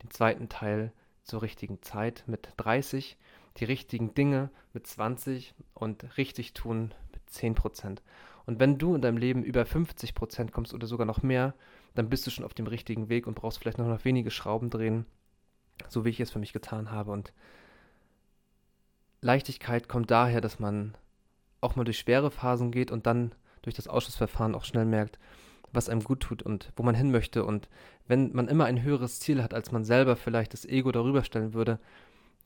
den 0.02 0.10
zweiten 0.10 0.48
Teil 0.48 0.94
zur 1.24 1.42
richtigen 1.42 1.82
Zeit 1.82 2.24
mit 2.28 2.50
30, 2.58 3.18
die 3.58 3.66
richtigen 3.66 4.14
Dinge 4.14 4.50
mit 4.74 4.88
20 4.88 5.54
und 5.74 6.18
richtig 6.18 6.54
tun 6.54 6.94
mit 7.12 7.22
10%. 7.30 8.00
Und 8.46 8.60
wenn 8.60 8.78
du 8.78 8.96
in 8.96 9.02
deinem 9.02 9.18
Leben 9.18 9.44
über 9.44 9.64
50% 9.64 10.52
kommst 10.52 10.74
oder 10.74 10.88
sogar 10.88 11.06
noch 11.06 11.22
mehr, 11.22 11.54
dann 11.96 12.10
bist 12.10 12.26
du 12.26 12.32
schon 12.32 12.46
auf 12.46 12.54
dem 12.54 12.68
richtigen 12.68 13.10
Weg 13.10 13.28
und 13.28 13.36
brauchst 13.36 13.60
vielleicht 13.60 13.78
noch, 13.78 13.88
noch 13.88 14.06
wenige 14.06 14.32
Schrauben 14.32 14.70
drehen, 14.70 15.06
so 15.90 16.06
wie 16.06 16.10
ich 16.10 16.20
es 16.20 16.32
für 16.32 16.40
mich 16.40 16.54
getan 16.54 16.92
habe. 16.92 17.12
Und 17.12 17.34
Leichtigkeit 19.22 19.88
kommt 19.88 20.10
daher, 20.10 20.42
dass 20.42 20.60
man 20.60 20.96
auch 21.60 21.76
mal 21.76 21.84
durch 21.84 22.00
schwere 22.00 22.32
Phasen 22.32 22.72
geht 22.72 22.92
und 22.92 23.06
dann 23.06 23.34
durch 23.62 23.76
das 23.76 23.88
Ausschussverfahren 23.88 24.56
auch 24.56 24.66
schnell 24.66 24.86
merkt, 24.86 25.20
was 25.72 25.90
einem 25.90 26.04
gut 26.04 26.22
tut 26.22 26.42
und 26.42 26.72
wo 26.76 26.84
man 26.84 26.96
hin 26.96 27.12
möchte. 27.12 27.46
Und 27.46 27.70
wenn 28.08 28.34
man 28.34 28.48
immer 28.48 28.66
ein 28.66 28.82
höheres 28.82 29.20
Ziel 29.20 29.44
hat, 29.44 29.54
als 29.54 29.72
man 29.72 29.86
selber 29.86 30.16
vielleicht 30.16 30.54
das 30.54 30.66
Ego 30.66 30.92
darüber 30.92 31.24
stellen 31.24 31.54
würde, 31.54 31.80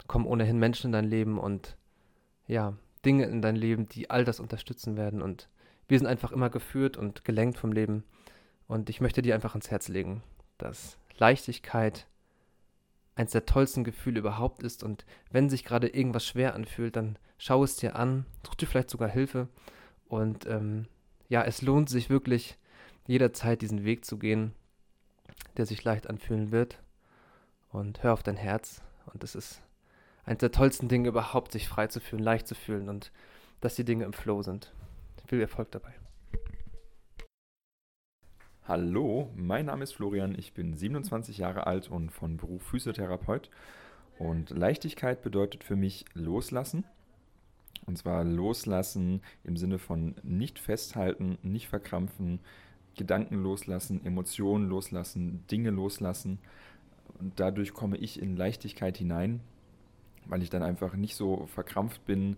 kommen 0.07 0.25
ohnehin 0.25 0.59
Menschen 0.59 0.87
in 0.87 0.91
dein 0.91 1.05
Leben 1.05 1.39
und 1.39 1.77
ja, 2.47 2.73
Dinge 3.05 3.25
in 3.25 3.41
dein 3.41 3.55
Leben, 3.55 3.87
die 3.87 4.09
all 4.09 4.25
das 4.25 4.39
unterstützen 4.39 4.97
werden. 4.97 5.21
Und 5.21 5.47
wir 5.87 5.97
sind 5.97 6.07
einfach 6.07 6.31
immer 6.31 6.49
geführt 6.49 6.97
und 6.97 7.23
gelenkt 7.23 7.57
vom 7.57 7.71
Leben. 7.71 8.03
Und 8.67 8.89
ich 8.89 9.01
möchte 9.01 9.21
dir 9.21 9.35
einfach 9.35 9.53
ans 9.53 9.69
Herz 9.69 9.87
legen, 9.87 10.23
dass 10.57 10.97
Leichtigkeit 11.17 12.07
eines 13.15 13.31
der 13.31 13.45
tollsten 13.45 13.83
Gefühle 13.83 14.19
überhaupt 14.19 14.63
ist. 14.63 14.83
Und 14.83 15.05
wenn 15.31 15.49
sich 15.49 15.63
gerade 15.63 15.87
irgendwas 15.87 16.25
schwer 16.25 16.53
anfühlt, 16.53 16.95
dann 16.95 17.17
schau 17.37 17.63
es 17.63 17.75
dir 17.77 17.95
an, 17.95 18.25
such 18.45 18.55
dir 18.55 18.67
vielleicht 18.67 18.89
sogar 18.89 19.09
Hilfe. 19.09 19.47
Und 20.07 20.45
ähm, 20.45 20.87
ja, 21.29 21.43
es 21.43 21.61
lohnt 21.61 21.89
sich 21.89 22.09
wirklich 22.09 22.57
jederzeit 23.07 23.61
diesen 23.61 23.85
Weg 23.85 24.05
zu 24.05 24.17
gehen, 24.17 24.53
der 25.57 25.65
sich 25.65 25.83
leicht 25.83 26.09
anfühlen 26.09 26.51
wird. 26.51 26.81
Und 27.69 28.03
hör 28.03 28.13
auf 28.13 28.23
dein 28.23 28.37
Herz. 28.37 28.81
Und 29.13 29.23
es 29.23 29.35
ist 29.35 29.61
eines 30.25 30.39
der 30.39 30.51
tollsten 30.51 30.87
Dinge 30.87 31.09
überhaupt, 31.09 31.51
sich 31.51 31.67
frei 31.67 31.87
zu 31.87 31.99
fühlen, 31.99 32.23
leicht 32.23 32.47
zu 32.47 32.55
fühlen 32.55 32.89
und 32.89 33.11
dass 33.61 33.75
die 33.75 33.85
Dinge 33.85 34.05
im 34.05 34.13
Flow 34.13 34.41
sind. 34.41 34.73
Viel 35.27 35.41
Erfolg 35.41 35.71
dabei. 35.71 35.93
Hallo, 38.67 39.29
mein 39.35 39.67
Name 39.67 39.83
ist 39.83 39.93
Florian, 39.93 40.33
ich 40.35 40.53
bin 40.53 40.73
27 40.73 41.37
Jahre 41.37 41.67
alt 41.67 41.87
und 41.87 42.09
von 42.11 42.37
Beruf 42.37 42.63
Physiotherapeut. 42.63 43.51
Und 44.17 44.49
Leichtigkeit 44.49 45.21
bedeutet 45.21 45.63
für 45.63 45.75
mich 45.75 46.05
loslassen. 46.15 46.83
Und 47.85 47.99
zwar 47.99 48.23
loslassen 48.23 49.21
im 49.43 49.55
Sinne 49.55 49.77
von 49.77 50.15
nicht 50.23 50.57
festhalten, 50.57 51.37
nicht 51.43 51.67
verkrampfen, 51.67 52.39
Gedanken 52.95 53.35
loslassen, 53.35 54.03
Emotionen 54.03 54.67
loslassen, 54.67 55.45
Dinge 55.51 55.69
loslassen. 55.69 56.39
Und 57.19 57.39
dadurch 57.39 57.71
komme 57.71 57.97
ich 57.97 58.19
in 58.19 58.35
Leichtigkeit 58.35 58.97
hinein, 58.97 59.41
weil 60.25 60.41
ich 60.41 60.49
dann 60.49 60.63
einfach 60.63 60.95
nicht 60.95 61.15
so 61.15 61.45
verkrampft 61.53 62.03
bin, 62.07 62.35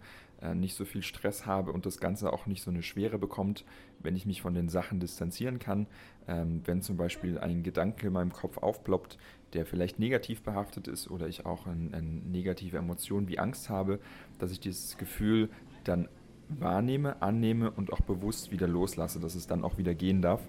nicht 0.54 0.76
so 0.76 0.86
viel 0.86 1.02
Stress 1.02 1.46
habe 1.46 1.72
und 1.72 1.86
das 1.86 2.00
Ganze 2.00 2.32
auch 2.32 2.46
nicht 2.46 2.62
so 2.62 2.70
eine 2.70 2.84
Schwere 2.84 3.18
bekommt, 3.18 3.66
wenn 4.00 4.16
ich 4.16 4.26
mich 4.26 4.42
von 4.42 4.54
den 4.54 4.70
Sachen 4.70 5.00
distanzieren 5.00 5.60
kann. 5.60 5.88
Ähm, 6.28 6.62
wenn 6.66 6.82
zum 6.82 6.98
Beispiel 6.98 7.38
ein 7.40 7.64
Gedanke 7.64 8.08
in 8.08 8.14
meinem 8.14 8.34
Kopf 8.34 8.58
aufploppt, 8.58 9.18
der 9.54 9.66
vielleicht 9.66 10.00
negativ 10.00 10.44
behaftet 10.44 10.88
ist 10.88 11.10
oder 11.10 11.28
ich 11.28 11.46
auch 11.46 11.68
eine 11.68 11.96
ein 11.98 12.32
negative 12.32 12.78
Emotion 12.78 13.28
wie 13.28 13.40
Angst 13.40 13.70
habe, 13.70 14.00
dass 14.40 14.52
ich 14.52 14.60
dieses 14.60 14.98
Gefühl 14.98 15.50
dann 15.84 16.10
wahrnehme, 16.50 17.22
annehme 17.22 17.72
und 17.72 17.92
auch 17.92 18.02
bewusst 18.02 18.52
wieder 18.52 18.68
loslasse, 18.68 19.20
dass 19.20 19.36
es 19.36 19.48
dann 19.48 19.64
auch 19.64 19.78
wieder 19.78 19.96
gehen 19.96 20.22
darf. 20.22 20.42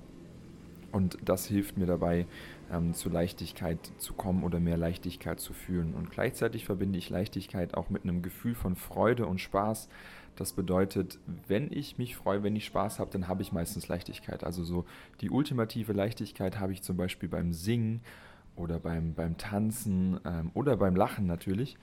Und 0.90 1.18
das 1.24 1.46
hilft 1.46 1.76
mir 1.76 1.86
dabei, 1.86 2.26
ähm, 2.72 2.94
zu 2.94 3.08
Leichtigkeit 3.10 3.78
zu 3.98 4.14
kommen 4.14 4.42
oder 4.42 4.60
mehr 4.60 4.76
Leichtigkeit 4.76 5.40
zu 5.40 5.52
fühlen. 5.52 5.94
Und 5.94 6.10
gleichzeitig 6.10 6.64
verbinde 6.64 6.98
ich 6.98 7.10
Leichtigkeit 7.10 7.74
auch 7.74 7.90
mit 7.90 8.04
einem 8.04 8.22
Gefühl 8.22 8.54
von 8.54 8.74
Freude 8.74 9.26
und 9.26 9.40
Spaß. 9.40 9.88
Das 10.36 10.52
bedeutet, 10.52 11.18
wenn 11.46 11.72
ich 11.72 11.98
mich 11.98 12.16
freue, 12.16 12.42
wenn 12.42 12.56
ich 12.56 12.64
Spaß 12.64 13.00
habe, 13.00 13.10
dann 13.10 13.28
habe 13.28 13.42
ich 13.42 13.52
meistens 13.52 13.88
Leichtigkeit. 13.88 14.44
Also 14.44 14.64
so 14.64 14.84
die 15.20 15.30
ultimative 15.30 15.92
Leichtigkeit 15.92 16.58
habe 16.60 16.72
ich 16.72 16.82
zum 16.82 16.96
Beispiel 16.96 17.28
beim 17.28 17.52
Singen 17.52 18.00
oder 18.56 18.78
beim, 18.78 19.14
beim 19.14 19.36
Tanzen 19.36 20.20
ähm, 20.24 20.50
oder 20.54 20.76
beim 20.76 20.96
Lachen 20.96 21.26
natürlich, 21.26 21.76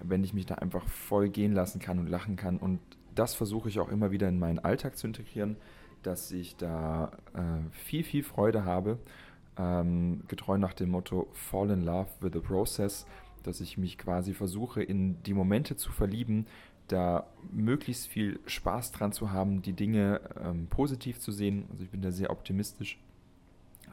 wenn 0.00 0.24
ich 0.24 0.34
mich 0.34 0.46
da 0.46 0.56
einfach 0.56 0.86
voll 0.88 1.28
gehen 1.28 1.52
lassen 1.52 1.80
kann 1.80 1.98
und 1.98 2.08
lachen 2.08 2.36
kann. 2.36 2.58
Und 2.58 2.80
das 3.14 3.34
versuche 3.34 3.68
ich 3.68 3.78
auch 3.78 3.88
immer 3.88 4.10
wieder 4.10 4.28
in 4.28 4.38
meinen 4.38 4.58
Alltag 4.58 4.98
zu 4.98 5.06
integrieren 5.06 5.56
dass 6.02 6.30
ich 6.30 6.56
da 6.56 7.12
äh, 7.34 7.70
viel, 7.70 8.04
viel 8.04 8.22
Freude 8.22 8.64
habe. 8.64 8.98
Ähm, 9.58 10.22
getreu 10.28 10.58
nach 10.58 10.74
dem 10.74 10.90
Motto 10.90 11.28
Fall 11.32 11.70
in 11.70 11.82
Love 11.82 12.10
with 12.20 12.32
the 12.34 12.40
Process, 12.40 13.06
dass 13.42 13.60
ich 13.60 13.78
mich 13.78 13.96
quasi 13.96 14.34
versuche, 14.34 14.82
in 14.82 15.22
die 15.22 15.32
Momente 15.32 15.76
zu 15.76 15.92
verlieben, 15.92 16.46
da 16.88 17.26
möglichst 17.50 18.06
viel 18.06 18.38
Spaß 18.46 18.92
dran 18.92 19.12
zu 19.12 19.32
haben, 19.32 19.62
die 19.62 19.72
Dinge 19.72 20.20
ähm, 20.42 20.66
positiv 20.68 21.18
zu 21.18 21.32
sehen. 21.32 21.66
Also 21.70 21.84
ich 21.84 21.90
bin 21.90 22.02
da 22.02 22.12
sehr 22.12 22.30
optimistisch 22.30 22.98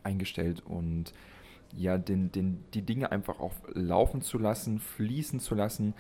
eingestellt 0.04 0.62
und 0.66 1.14
ja, 1.76 1.98
den, 1.98 2.32
den, 2.32 2.64
die 2.74 2.84
Dinge 2.84 3.12
einfach 3.12 3.40
auch 3.40 3.54
laufen 3.74 4.22
zu 4.22 4.38
lassen, 4.38 4.80
fließen 4.80 5.40
zu 5.40 5.56
lassen. 5.56 5.94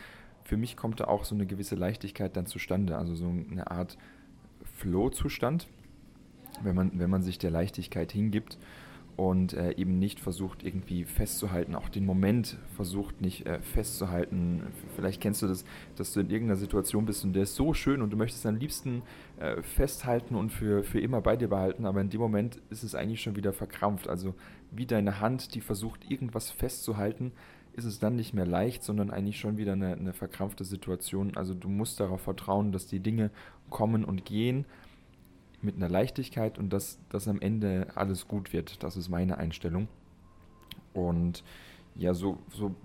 Für 0.43 0.57
mich 0.57 0.77
kommt 0.77 0.99
da 0.99 1.05
auch 1.05 1.23
so 1.23 1.35
eine 1.35 1.45
gewisse 1.45 1.75
Leichtigkeit 1.75 2.35
dann 2.35 2.45
zustande, 2.45 2.97
also 2.97 3.15
so 3.15 3.29
eine 3.29 3.71
Art 3.71 3.97
Flow-Zustand 4.77 5.67
wenn 6.61 6.75
man, 6.75 6.91
wenn 6.99 7.09
man 7.09 7.23
sich 7.23 7.37
der 7.39 7.51
Leichtigkeit 7.51 8.11
hingibt 8.11 8.57
und 9.15 9.53
äh, 9.53 9.73
eben 9.73 9.99
nicht 9.99 10.19
versucht, 10.19 10.63
irgendwie 10.63 11.03
festzuhalten, 11.03 11.75
auch 11.75 11.89
den 11.89 12.05
Moment 12.05 12.57
versucht 12.75 13.21
nicht 13.21 13.45
äh, 13.45 13.61
festzuhalten. 13.61 14.63
Vielleicht 14.95 15.21
kennst 15.21 15.41
du 15.41 15.47
das, 15.47 15.65
dass 15.95 16.13
du 16.13 16.21
in 16.21 16.29
irgendeiner 16.29 16.57
Situation 16.57 17.05
bist 17.05 17.23
und 17.23 17.33
der 17.33 17.43
ist 17.43 17.55
so 17.55 17.73
schön 17.73 18.01
und 18.01 18.09
du 18.09 18.17
möchtest 18.17 18.45
am 18.45 18.55
liebsten 18.55 19.03
äh, 19.39 19.61
festhalten 19.61 20.35
und 20.35 20.51
für, 20.51 20.83
für 20.83 20.99
immer 20.99 21.21
bei 21.21 21.35
dir 21.35 21.47
behalten, 21.47 21.85
aber 21.85 22.01
in 22.01 22.09
dem 22.09 22.21
Moment 22.21 22.59
ist 22.69 22.83
es 22.83 22.95
eigentlich 22.95 23.21
schon 23.21 23.35
wieder 23.35 23.53
verkrampft. 23.53 24.07
Also 24.07 24.33
wie 24.71 24.87
deine 24.87 25.19
Hand, 25.19 25.53
die 25.53 25.61
versucht, 25.61 26.09
irgendwas 26.09 26.49
festzuhalten, 26.49 27.33
ist 27.73 27.85
es 27.85 27.99
dann 27.99 28.15
nicht 28.15 28.33
mehr 28.33 28.45
leicht, 28.45 28.83
sondern 28.83 29.09
eigentlich 29.09 29.39
schon 29.39 29.57
wieder 29.57 29.73
eine, 29.73 29.93
eine 29.93 30.13
verkrampfte 30.13 30.63
Situation. 30.63 31.35
Also 31.35 31.53
du 31.53 31.69
musst 31.69 31.99
darauf 31.99 32.21
vertrauen, 32.21 32.71
dass 32.71 32.87
die 32.87 32.99
Dinge 32.99 33.31
kommen 33.69 34.05
und 34.05 34.25
gehen 34.25 34.65
mit 35.63 35.75
einer 35.75 35.89
Leichtigkeit 35.89 36.57
und 36.57 36.71
dass, 36.71 36.99
dass 37.09 37.27
am 37.27 37.41
Ende 37.41 37.87
alles 37.95 38.27
gut 38.27 38.53
wird. 38.53 38.83
Das 38.83 38.97
ist 38.97 39.09
meine 39.09 39.37
Einstellung. 39.37 39.87
Und 40.93 41.43
ja, 41.95 42.13
so, 42.13 42.39
so, 42.49 42.75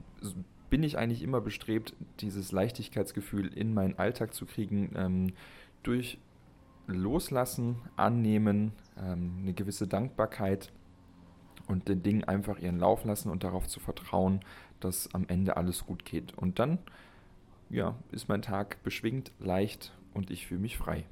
bin 0.70 0.82
ich 0.82 0.98
eigentlich 0.98 1.22
immer 1.22 1.40
bestrebt, 1.40 1.94
dieses 2.20 2.52
Leichtigkeitsgefühl 2.52 3.48
in 3.48 3.74
meinen 3.74 3.98
Alltag 3.98 4.34
zu 4.34 4.46
kriegen, 4.46 4.92
ähm, 4.96 5.32
durch 5.82 6.18
Loslassen, 6.86 7.76
Annehmen, 7.96 8.72
ähm, 8.98 9.38
eine 9.42 9.52
gewisse 9.52 9.86
Dankbarkeit 9.86 10.72
und 11.66 11.88
den 11.88 12.02
Dingen 12.02 12.24
einfach 12.24 12.58
ihren 12.58 12.78
Lauf 12.78 13.04
lassen 13.04 13.30
und 13.30 13.44
darauf 13.44 13.68
zu 13.68 13.80
vertrauen, 13.80 14.40
dass 14.80 15.14
am 15.14 15.26
Ende 15.28 15.56
alles 15.56 15.84
gut 15.86 16.04
geht. 16.04 16.36
Und 16.36 16.58
dann, 16.58 16.78
ja, 17.70 17.94
ist 18.10 18.28
mein 18.28 18.42
Tag 18.42 18.82
beschwingt, 18.82 19.32
leicht 19.38 19.92
und 20.14 20.30
ich 20.30 20.46
fühle 20.46 20.60
mich 20.60 20.78
frei. 20.78 21.04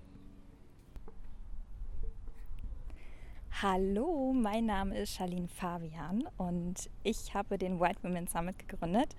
Hallo, 3.62 4.34
mein 4.34 4.66
Name 4.66 4.98
ist 4.98 5.14
Charlene 5.14 5.48
Fabian 5.48 6.28
und 6.36 6.90
ich 7.02 7.32
habe 7.32 7.56
den 7.56 7.80
White 7.80 8.02
Women 8.02 8.26
Summit 8.26 8.58
gegründet, 8.58 9.16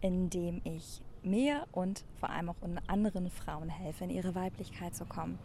in 0.00 0.30
dem 0.30 0.60
ich 0.62 1.00
mir 1.24 1.66
und 1.72 2.04
vor 2.20 2.30
allem 2.30 2.50
auch 2.50 2.54
anderen 2.86 3.28
Frauen 3.28 3.68
helfe, 3.68 4.04
in 4.04 4.10
ihre 4.10 4.36
Weiblichkeit 4.36 4.94
zu 4.94 5.04
kommen. 5.04 5.36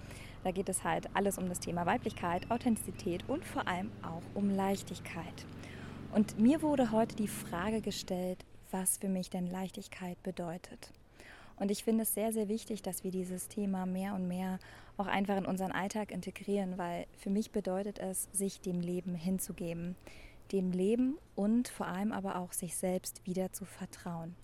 Da 0.43 0.51
geht 0.51 0.69
es 0.69 0.83
halt 0.83 1.09
alles 1.15 1.39
um 1.39 1.49
das 1.49 1.59
Thema 1.59 1.87
Weiblichkeit, 1.87 2.51
Authentizität 2.51 3.27
und 3.27 3.43
vor 3.43 3.67
allem 3.67 3.89
auch 4.03 4.21
um 4.35 4.51
Leichtigkeit. 4.51 5.47
Und 6.13 6.39
mir 6.39 6.61
wurde 6.61 6.91
heute 6.91 7.15
die 7.15 7.27
Frage 7.27 7.81
gestellt, 7.81 8.45
was 8.69 8.99
für 8.99 9.09
mich 9.09 9.31
denn 9.31 9.47
Leichtigkeit 9.47 10.21
bedeutet. 10.21 10.91
Und 11.59 11.71
ich 11.71 11.83
finde 11.83 12.03
es 12.03 12.13
sehr, 12.13 12.31
sehr 12.31 12.47
wichtig, 12.49 12.81
dass 12.81 13.03
wir 13.03 13.11
dieses 13.11 13.47
Thema 13.47 13.85
mehr 13.85 14.13
und 14.13 14.27
mehr 14.27 14.59
auch 14.95 15.07
einfach 15.07 15.37
in 15.37 15.45
unseren 15.45 15.71
Alltag 15.71 16.11
integrieren, 16.11 16.77
weil 16.77 17.05
für 17.17 17.29
mich 17.29 17.51
bedeutet 17.51 17.99
es, 17.99 18.29
sich 18.31 18.61
dem 18.61 18.79
Leben 18.79 19.15
hinzugeben. 19.15 19.95
dem 20.51 20.71
Leben 20.71 21.17
und 21.35 21.67
vor 21.67 21.87
allem 21.87 22.11
aber 22.11 22.37
auch 22.37 22.53
sich 22.53 22.77
selbst 22.77 23.25
wieder 23.25 23.51
zu 23.51 23.65
vertrauen. 23.65 24.35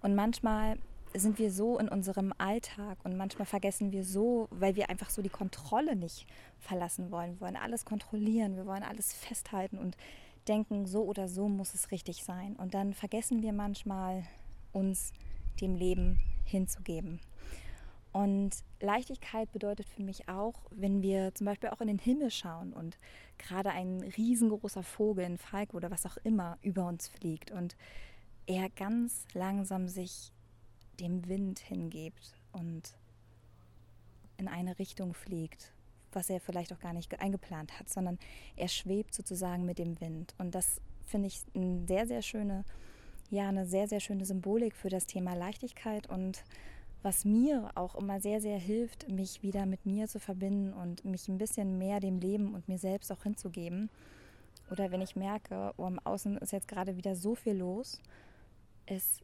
Und 0.00 0.14
manchmal 0.14 0.78
sind 1.14 1.38
wir 1.38 1.52
so 1.52 1.78
in 1.78 1.88
unserem 1.88 2.32
Alltag 2.38 2.98
und 3.04 3.16
manchmal 3.16 3.46
vergessen 3.46 3.92
wir 3.92 4.04
so, 4.04 4.48
weil 4.50 4.74
wir 4.74 4.90
einfach 4.90 5.10
so 5.10 5.22
die 5.22 5.28
Kontrolle 5.28 5.96
nicht 5.96 6.26
verlassen 6.58 7.10
wollen. 7.10 7.34
Wir 7.34 7.40
wollen 7.42 7.56
alles 7.56 7.84
kontrollieren, 7.84 8.56
wir 8.56 8.66
wollen 8.66 8.82
alles 8.82 9.12
festhalten 9.12 9.78
und 9.78 9.96
denken, 10.48 10.86
so 10.86 11.04
oder 11.04 11.28
so 11.28 11.48
muss 11.48 11.74
es 11.74 11.90
richtig 11.90 12.24
sein. 12.24 12.56
Und 12.56 12.74
dann 12.74 12.94
vergessen 12.94 13.42
wir 13.42 13.52
manchmal, 13.52 14.24
uns 14.72 15.12
dem 15.60 15.74
Leben 15.74 16.20
hinzugeben. 16.44 17.20
Und 18.12 18.62
Leichtigkeit 18.80 19.50
bedeutet 19.50 19.88
für 19.88 20.02
mich 20.02 20.28
auch, 20.28 20.54
wenn 20.70 21.02
wir 21.02 21.34
zum 21.34 21.46
Beispiel 21.46 21.70
auch 21.70 21.80
in 21.80 21.88
den 21.88 21.98
Himmel 21.98 22.30
schauen 22.30 22.72
und 22.72 22.96
gerade 23.38 23.70
ein 23.70 24.02
riesengroßer 24.02 24.84
Vogel, 24.84 25.24
ein 25.24 25.36
Falk 25.36 25.74
oder 25.74 25.90
was 25.90 26.06
auch 26.06 26.16
immer 26.18 26.56
über 26.62 26.86
uns 26.86 27.08
fliegt 27.08 27.50
und 27.50 27.76
er 28.46 28.70
ganz 28.70 29.24
langsam 29.32 29.88
sich 29.88 30.32
dem 31.00 31.26
Wind 31.28 31.58
hingibt 31.58 32.36
und 32.52 32.96
in 34.36 34.46
eine 34.46 34.78
Richtung 34.78 35.12
fliegt, 35.12 35.72
was 36.12 36.30
er 36.30 36.40
vielleicht 36.40 36.72
auch 36.72 36.78
gar 36.78 36.92
nicht 36.92 37.20
eingeplant 37.20 37.78
hat, 37.78 37.88
sondern 37.88 38.18
er 38.54 38.68
schwebt 38.68 39.12
sozusagen 39.14 39.64
mit 39.64 39.78
dem 39.78 40.00
Wind. 40.00 40.34
Und 40.38 40.54
das 40.54 40.80
finde 41.04 41.28
ich 41.28 41.40
eine 41.54 41.84
sehr, 41.86 42.06
sehr 42.06 42.22
schöne, 42.22 42.64
ja, 43.34 43.48
eine 43.48 43.66
sehr, 43.66 43.88
sehr 43.88 44.00
schöne 44.00 44.24
Symbolik 44.24 44.76
für 44.76 44.88
das 44.88 45.06
Thema 45.06 45.34
Leichtigkeit 45.34 46.08
und 46.08 46.44
was 47.02 47.24
mir 47.24 47.70
auch 47.74 47.96
immer 47.96 48.20
sehr, 48.20 48.40
sehr 48.40 48.58
hilft, 48.58 49.10
mich 49.10 49.42
wieder 49.42 49.66
mit 49.66 49.84
mir 49.84 50.06
zu 50.06 50.20
verbinden 50.20 50.72
und 50.72 51.04
mich 51.04 51.28
ein 51.28 51.36
bisschen 51.36 51.76
mehr 51.76 52.00
dem 52.00 52.18
Leben 52.18 52.54
und 52.54 52.68
mir 52.68 52.78
selbst 52.78 53.12
auch 53.12 53.24
hinzugeben. 53.24 53.90
Oder 54.70 54.90
wenn 54.90 55.02
ich 55.02 55.16
merke, 55.16 55.74
oh, 55.76 55.86
im 55.86 55.98
Außen 55.98 56.38
ist 56.38 56.52
jetzt 56.52 56.68
gerade 56.68 56.96
wieder 56.96 57.14
so 57.16 57.34
viel 57.34 57.54
los, 57.54 58.00
ist 58.86 59.22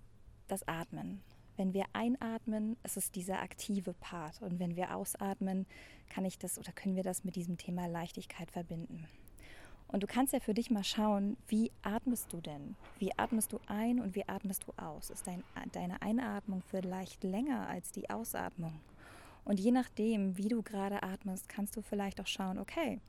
das 0.48 0.66
Atmen. 0.68 1.22
Wenn 1.56 1.72
wir 1.72 1.84
einatmen, 1.92 2.76
ist 2.82 2.96
es 2.96 3.12
dieser 3.12 3.40
aktive 3.40 3.94
Part. 3.94 4.42
Und 4.42 4.58
wenn 4.58 4.76
wir 4.76 4.94
ausatmen, 4.94 5.66
kann 6.10 6.24
ich 6.24 6.38
das 6.38 6.58
oder 6.58 6.72
können 6.72 6.96
wir 6.96 7.02
das 7.04 7.24
mit 7.24 7.36
diesem 7.36 7.56
Thema 7.56 7.86
Leichtigkeit 7.86 8.50
verbinden. 8.50 9.06
Und 9.92 10.04
du 10.04 10.06
kannst 10.06 10.32
ja 10.32 10.40
für 10.40 10.54
dich 10.54 10.70
mal 10.70 10.84
schauen, 10.84 11.36
wie 11.48 11.72
atmest 11.82 12.32
du 12.32 12.40
denn? 12.40 12.76
Wie 12.98 13.16
atmest 13.18 13.52
du 13.52 13.58
ein 13.66 14.00
und 14.00 14.14
wie 14.14 14.28
atmest 14.28 14.64
du 14.66 14.72
aus? 14.80 15.10
Ist 15.10 15.26
dein, 15.26 15.42
deine 15.72 16.00
Einatmung 16.00 16.62
vielleicht 16.70 17.24
länger 17.24 17.68
als 17.68 17.90
die 17.90 18.08
Ausatmung? 18.08 18.80
Und 19.44 19.58
je 19.58 19.72
nachdem, 19.72 20.36
wie 20.36 20.48
du 20.48 20.62
gerade 20.62 21.02
atmest, 21.02 21.48
kannst 21.48 21.76
du 21.76 21.82
vielleicht 21.82 22.20
auch 22.20 22.26
schauen, 22.28 22.58
okay, 22.58 23.00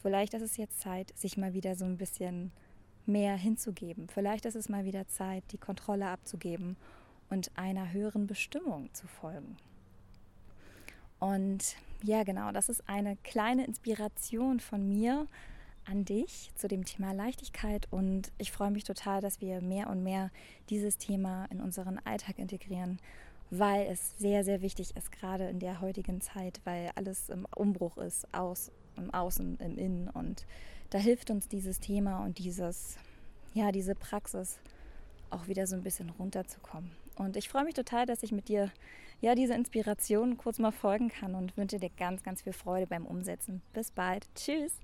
vielleicht 0.00 0.34
ist 0.34 0.42
es 0.42 0.56
jetzt 0.56 0.80
Zeit, 0.80 1.12
sich 1.16 1.36
mal 1.36 1.54
wieder 1.54 1.74
so 1.74 1.84
ein 1.84 1.98
bisschen 1.98 2.52
mehr 3.04 3.34
hinzugeben. 3.34 4.08
Vielleicht 4.08 4.44
ist 4.44 4.54
es 4.54 4.68
mal 4.68 4.84
wieder 4.84 5.08
Zeit, 5.08 5.42
die 5.50 5.58
Kontrolle 5.58 6.06
abzugeben 6.06 6.76
und 7.30 7.50
einer 7.56 7.92
höheren 7.92 8.28
Bestimmung 8.28 8.94
zu 8.94 9.08
folgen. 9.08 9.56
Und 11.18 11.76
ja, 12.04 12.22
genau, 12.22 12.52
das 12.52 12.68
ist 12.68 12.88
eine 12.88 13.16
kleine 13.16 13.64
Inspiration 13.64 14.60
von 14.60 14.88
mir 14.88 15.26
an 15.84 16.04
dich 16.04 16.50
zu 16.54 16.68
dem 16.68 16.84
Thema 16.84 17.12
Leichtigkeit 17.12 17.86
und 17.90 18.32
ich 18.38 18.52
freue 18.52 18.70
mich 18.70 18.84
total, 18.84 19.20
dass 19.20 19.40
wir 19.40 19.60
mehr 19.60 19.88
und 19.90 20.02
mehr 20.02 20.30
dieses 20.70 20.98
Thema 20.98 21.46
in 21.46 21.60
unseren 21.60 21.98
Alltag 21.98 22.38
integrieren, 22.38 22.98
weil 23.50 23.86
es 23.86 24.16
sehr, 24.18 24.44
sehr 24.44 24.62
wichtig 24.62 24.96
ist, 24.96 25.12
gerade 25.12 25.48
in 25.48 25.58
der 25.58 25.80
heutigen 25.80 26.20
Zeit, 26.20 26.60
weil 26.64 26.90
alles 26.94 27.28
im 27.28 27.46
Umbruch 27.54 27.96
ist, 27.98 28.32
aus, 28.32 28.70
im 28.96 29.12
Außen, 29.12 29.58
im 29.58 29.78
Innen 29.78 30.08
und 30.08 30.46
da 30.90 30.98
hilft 30.98 31.30
uns 31.30 31.48
dieses 31.48 31.80
Thema 31.80 32.22
und 32.24 32.38
dieses, 32.38 32.96
ja, 33.54 33.72
diese 33.72 33.94
Praxis 33.94 34.58
auch 35.30 35.48
wieder 35.48 35.66
so 35.66 35.74
ein 35.74 35.82
bisschen 35.82 36.10
runterzukommen. 36.10 36.90
Und 37.16 37.36
ich 37.36 37.48
freue 37.48 37.64
mich 37.64 37.74
total, 37.74 38.06
dass 38.06 38.22
ich 38.22 38.32
mit 38.32 38.48
dir 38.48 38.70
ja 39.20 39.34
diese 39.34 39.54
Inspiration 39.54 40.36
kurz 40.36 40.58
mal 40.58 40.72
folgen 40.72 41.08
kann 41.08 41.34
und 41.34 41.56
wünsche 41.56 41.78
dir 41.78 41.90
ganz, 41.90 42.22
ganz 42.22 42.42
viel 42.42 42.52
Freude 42.52 42.86
beim 42.86 43.06
Umsetzen. 43.06 43.62
Bis 43.72 43.90
bald. 43.90 44.26
Tschüss. 44.34 44.80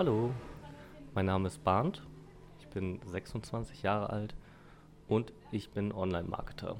Hallo, 0.00 0.32
mein 1.14 1.26
Name 1.26 1.48
ist 1.48 1.62
Barnd, 1.62 2.06
ich 2.58 2.66
bin 2.68 3.02
26 3.04 3.82
Jahre 3.82 4.08
alt 4.08 4.34
und 5.08 5.34
ich 5.52 5.72
bin 5.72 5.92
Online-Marketer. 5.92 6.76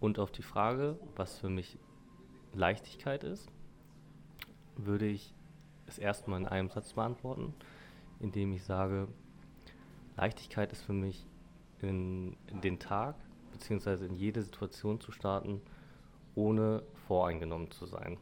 Und 0.00 0.18
auf 0.18 0.32
die 0.32 0.42
Frage, 0.42 0.98
was 1.14 1.38
für 1.38 1.48
mich 1.48 1.78
Leichtigkeit 2.52 3.22
ist, 3.22 3.48
würde 4.74 5.06
ich 5.06 5.32
es 5.86 5.96
erstmal 5.96 6.40
in 6.40 6.48
einem 6.48 6.70
Satz 6.70 6.94
beantworten, 6.94 7.54
indem 8.18 8.52
ich 8.52 8.64
sage, 8.64 9.06
Leichtigkeit 10.16 10.72
ist 10.72 10.82
für 10.82 10.92
mich 10.92 11.24
in, 11.82 12.36
in 12.48 12.60
den 12.60 12.80
Tag 12.80 13.14
bzw. 13.52 14.06
in 14.06 14.16
jede 14.16 14.42
Situation 14.42 15.00
zu 15.00 15.12
starten, 15.12 15.60
ohne 16.34 16.82
voreingenommen 17.06 17.70
zu 17.70 17.86
sein. 17.86 18.18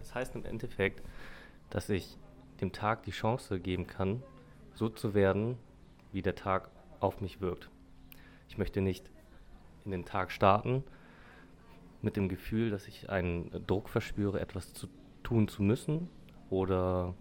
Das 0.00 0.12
heißt 0.12 0.34
im 0.34 0.44
Endeffekt, 0.44 1.04
dass 1.70 1.88
ich 1.88 2.18
dem 2.60 2.72
Tag 2.72 3.02
die 3.04 3.10
Chance 3.10 3.60
geben 3.60 3.86
kann, 3.86 4.22
so 4.74 4.88
zu 4.88 5.14
werden, 5.14 5.56
wie 6.12 6.22
der 6.22 6.34
Tag 6.34 6.70
auf 7.00 7.20
mich 7.20 7.40
wirkt. 7.40 7.70
Ich 8.48 8.58
möchte 8.58 8.80
nicht 8.80 9.10
in 9.84 9.90
den 9.90 10.04
Tag 10.04 10.30
starten 10.30 10.84
mit 12.02 12.16
dem 12.16 12.28
Gefühl, 12.28 12.70
dass 12.70 12.86
ich 12.88 13.10
einen 13.10 13.50
Druck 13.66 13.88
verspüre, 13.88 14.40
etwas 14.40 14.72
zu 14.72 14.88
tun 15.22 15.48
zu 15.48 15.62
müssen 15.62 16.08
oder 16.50 17.14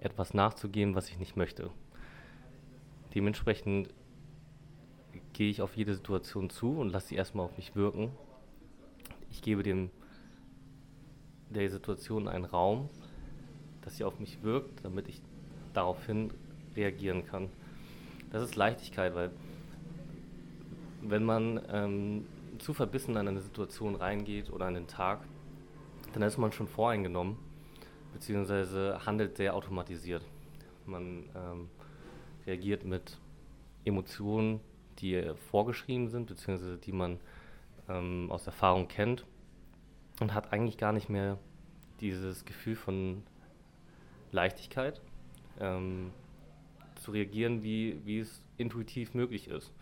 etwas 0.00 0.34
nachzugehen, 0.34 0.94
was 0.94 1.08
ich 1.08 1.18
nicht 1.18 1.36
möchte. 1.36 1.70
Dementsprechend 3.14 3.92
gehe 5.32 5.50
ich 5.50 5.62
auf 5.62 5.76
jede 5.76 5.94
Situation 5.94 6.50
zu 6.50 6.78
und 6.78 6.90
lasse 6.90 7.08
sie 7.08 7.16
erstmal 7.16 7.46
auf 7.46 7.56
mich 7.56 7.74
wirken. 7.74 8.10
Ich 9.30 9.42
gebe 9.42 9.62
dem 9.62 9.90
der 11.50 11.70
Situation 11.70 12.28
einen 12.28 12.44
Raum, 12.44 12.88
dass 13.84 13.96
sie 13.96 14.04
auf 14.04 14.18
mich 14.18 14.42
wirkt, 14.42 14.84
damit 14.84 15.08
ich 15.08 15.20
daraufhin 15.72 16.32
reagieren 16.74 17.26
kann. 17.26 17.50
Das 18.30 18.42
ist 18.42 18.56
Leichtigkeit, 18.56 19.14
weil 19.14 19.30
wenn 21.02 21.24
man 21.24 21.60
ähm, 21.70 22.26
zu 22.58 22.72
verbissen 22.72 23.16
an 23.16 23.28
eine 23.28 23.40
Situation 23.40 23.94
reingeht 23.94 24.50
oder 24.50 24.66
an 24.66 24.74
den 24.74 24.86
Tag, 24.86 25.20
dann 26.12 26.22
ist 26.22 26.38
man 26.38 26.52
schon 26.52 26.66
voreingenommen, 26.66 27.36
beziehungsweise 28.12 29.04
handelt 29.04 29.36
sehr 29.36 29.54
automatisiert. 29.54 30.24
Man 30.86 31.24
ähm, 31.34 31.68
reagiert 32.46 32.84
mit 32.84 33.18
Emotionen, 33.84 34.60
die 34.98 35.32
vorgeschrieben 35.50 36.08
sind, 36.08 36.26
beziehungsweise 36.26 36.78
die 36.78 36.92
man 36.92 37.18
ähm, 37.88 38.30
aus 38.30 38.46
Erfahrung 38.46 38.88
kennt 38.88 39.26
und 40.20 40.32
hat 40.32 40.52
eigentlich 40.52 40.78
gar 40.78 40.92
nicht 40.92 41.08
mehr 41.08 41.38
dieses 42.00 42.44
Gefühl 42.44 42.76
von 42.76 43.22
Leichtigkeit, 44.34 45.00
ähm, 45.60 46.10
zu 46.96 47.12
reagieren, 47.12 47.62
wie, 47.62 48.00
wie 48.04 48.18
es 48.18 48.42
intuitiv 48.56 49.14
möglich 49.14 49.48
ist. 49.48 49.72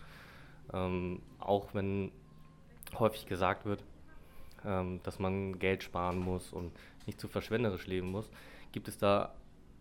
Ähm, 0.73 1.21
auch 1.39 1.75
wenn 1.75 2.13
häufig 2.99 3.27
gesagt 3.27 3.65
wird, 3.65 3.83
ähm, 4.65 5.01
dass 5.03 5.19
man 5.19 5.59
Geld 5.59 5.83
sparen 5.83 6.19
muss 6.19 6.53
und 6.53 6.73
nicht 7.07 7.21
zu 7.21 7.29
verschwenderisch 7.29 7.87
leben 7.87 8.11
muss, 8.11 8.31
gibt 8.71 8.89
es 8.89 8.99
da 8.99 9.35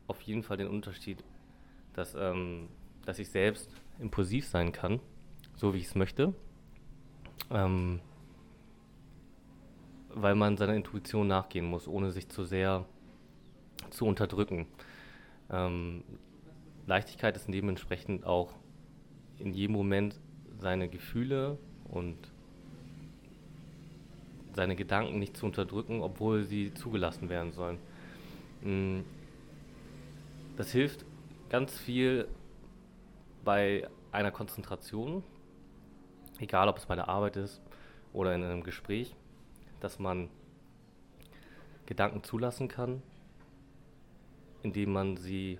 auf 0.08 0.22
jeden 0.22 0.44
Fall 0.44 0.58
den 0.58 0.68
Unterschied, 0.68 1.24
dass, 1.94 2.16
ähm, 2.16 2.68
dass 3.06 3.20
ich 3.20 3.30
selbst 3.30 3.70
impulsiv 4.00 4.48
sein 4.48 4.72
kann, 4.72 5.00
so 5.56 5.74
wie 5.74 5.80
ich 5.80 5.88
es 5.88 5.96
möchte, 5.96 6.34
ähm, 7.50 8.00
weil 10.10 10.36
man 10.36 10.58
seiner 10.58 10.76
Intuition 10.76 11.28
nachgehen 11.28 11.66
muss, 11.66 11.88
ohne 11.88 12.12
sich 12.12 12.28
zu 12.30 12.44
sehr 12.44 12.86
zu 13.90 14.06
unterdrücken. 14.06 14.68
Ähm, 15.50 16.04
Leichtigkeit 16.88 17.36
ist 17.36 17.48
dementsprechend 17.48 18.26
auch 18.26 18.54
in 19.38 19.54
jedem 19.54 19.76
Moment 19.76 20.20
seine 20.60 20.88
Gefühle 20.88 21.58
und 21.86 22.18
seine 24.54 24.76
Gedanken 24.76 25.20
nicht 25.20 25.38
zu 25.38 25.46
unterdrücken, 25.46 26.02
obwohl 26.02 26.44
sie 26.44 26.74
zugelassen 26.74 27.30
werden 27.30 27.54
sollen. 27.54 27.80
Mm, 28.62 29.02
das 30.58 30.72
hilft 30.72 31.06
ganz 31.50 31.78
viel 31.78 32.28
bei 33.44 33.88
einer 34.12 34.32
Konzentration, 34.32 35.24
egal 36.40 36.68
ob 36.68 36.78
es 36.78 36.86
bei 36.86 36.96
der 36.96 37.08
Arbeit 37.08 37.38
ist 37.38 37.62
oder 38.14 38.36
in 38.36 38.44
einem 38.44 38.64
Gespräch, 38.64 39.16
dass 39.80 40.00
man 40.00 40.30
Gedanken 41.86 42.24
zulassen 42.24 42.68
kann, 42.68 43.02
indem 44.64 44.94
man 44.94 45.18
sie 45.18 45.60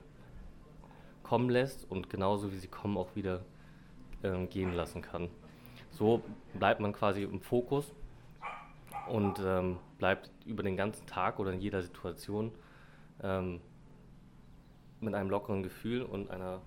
kommen 1.24 1.50
lässt 1.50 1.90
und 1.90 2.10
genauso 2.10 2.52
wie 2.52 2.58
sie 2.58 2.68
kommen 2.68 2.98
auch 2.98 3.16
wieder 3.16 3.42
ähm, 4.24 4.50
gehen 4.50 4.74
lassen 4.74 5.02
kann. 5.02 5.30
So 5.92 6.22
bleibt 6.54 6.80
man 6.80 6.94
quasi 6.94 7.24
im 7.24 7.42
Fokus 7.42 7.94
und 9.08 9.40
ähm, 9.44 9.78
bleibt 9.98 10.30
über 10.46 10.64
den 10.64 10.78
ganzen 10.78 11.06
Tag 11.06 11.40
oder 11.40 11.52
in 11.54 11.60
jeder 11.60 11.82
Situation 11.82 12.52
ähm, 13.22 13.62
mit 15.00 15.14
einem 15.16 15.30
lockeren 15.30 15.64
Gefühl 15.64 16.04
und 16.04 16.30
einer, 16.30 16.62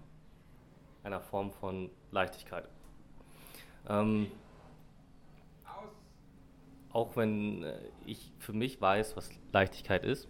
einer 1.02 1.20
Form 1.20 1.52
von 1.52 1.90
Leichtigkeit. 2.10 2.68
Ähm, 3.88 4.28
auch 6.92 7.16
wenn 7.16 7.64
äh, 7.64 7.78
ich 8.06 8.32
für 8.38 8.52
mich 8.52 8.80
weiß, 8.80 9.16
was 9.16 9.30
Leichtigkeit 9.52 10.04
ist, 10.04 10.28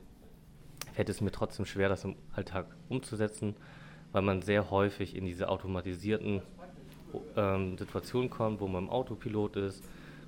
fällt 0.94 1.08
es 1.08 1.20
mir 1.20 1.32
trotzdem 1.32 1.66
schwer, 1.66 1.88
das 1.88 2.04
im 2.04 2.16
Alltag 2.34 2.66
umzusetzen, 2.88 3.56
weil 4.12 4.22
man 4.22 4.42
sehr 4.42 4.70
häufig 4.70 5.16
in 5.16 5.24
diese 5.26 5.48
automatisierten 5.48 6.40
ähm, 7.36 7.76
Situationen 7.76 8.30
kommt, 8.30 8.60
wo 8.60 8.68
man 8.68 8.84
im 8.84 8.90
Autopilot 8.90 9.56
ist, 9.56 9.82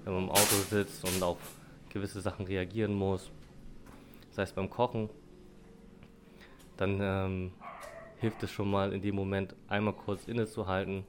wenn 0.04 0.14
man 0.14 0.24
im 0.24 0.30
Auto 0.30 0.56
sitzt 0.68 1.04
und 1.04 1.22
auf 1.22 1.38
gewisse 1.90 2.20
Sachen 2.20 2.46
reagieren 2.46 2.94
muss, 2.94 3.30
sei 4.32 4.42
es 4.42 4.52
beim 4.52 4.68
Kochen, 4.68 5.08
dann 6.76 6.98
ähm, 7.00 7.52
hilft 8.18 8.42
es 8.42 8.50
schon 8.50 8.70
mal 8.70 8.92
in 8.92 9.02
dem 9.02 9.14
Moment 9.14 9.54
einmal 9.68 9.94
kurz 9.94 10.26
innezuhalten, 10.26 11.04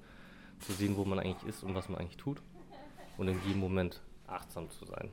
zu 0.60 0.74
sehen, 0.74 0.96
wo 0.98 1.06
man 1.06 1.20
eigentlich 1.20 1.48
ist 1.50 1.64
und 1.64 1.76
was 1.76 1.90
man 1.90 2.00
eigentlich 2.00 2.18
tut 2.18 2.42
und 3.18 3.28
in 3.28 3.40
jedem 3.46 3.60
Moment 3.60 4.02
achtsam 4.28 4.70
zu 4.70 4.86
sein. 4.86 5.12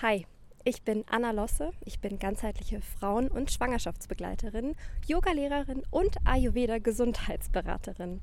Hi, 0.00 0.26
ich 0.64 0.82
bin 0.82 1.04
Anna 1.08 1.32
Losse. 1.32 1.72
Ich 1.84 2.00
bin 2.00 2.18
ganzheitliche 2.18 2.80
Frauen- 2.80 3.28
und 3.28 3.50
Schwangerschaftsbegleiterin, 3.50 4.76
Yogalehrerin 5.06 5.82
und 5.90 6.16
Ayurveda-Gesundheitsberaterin. 6.24 8.20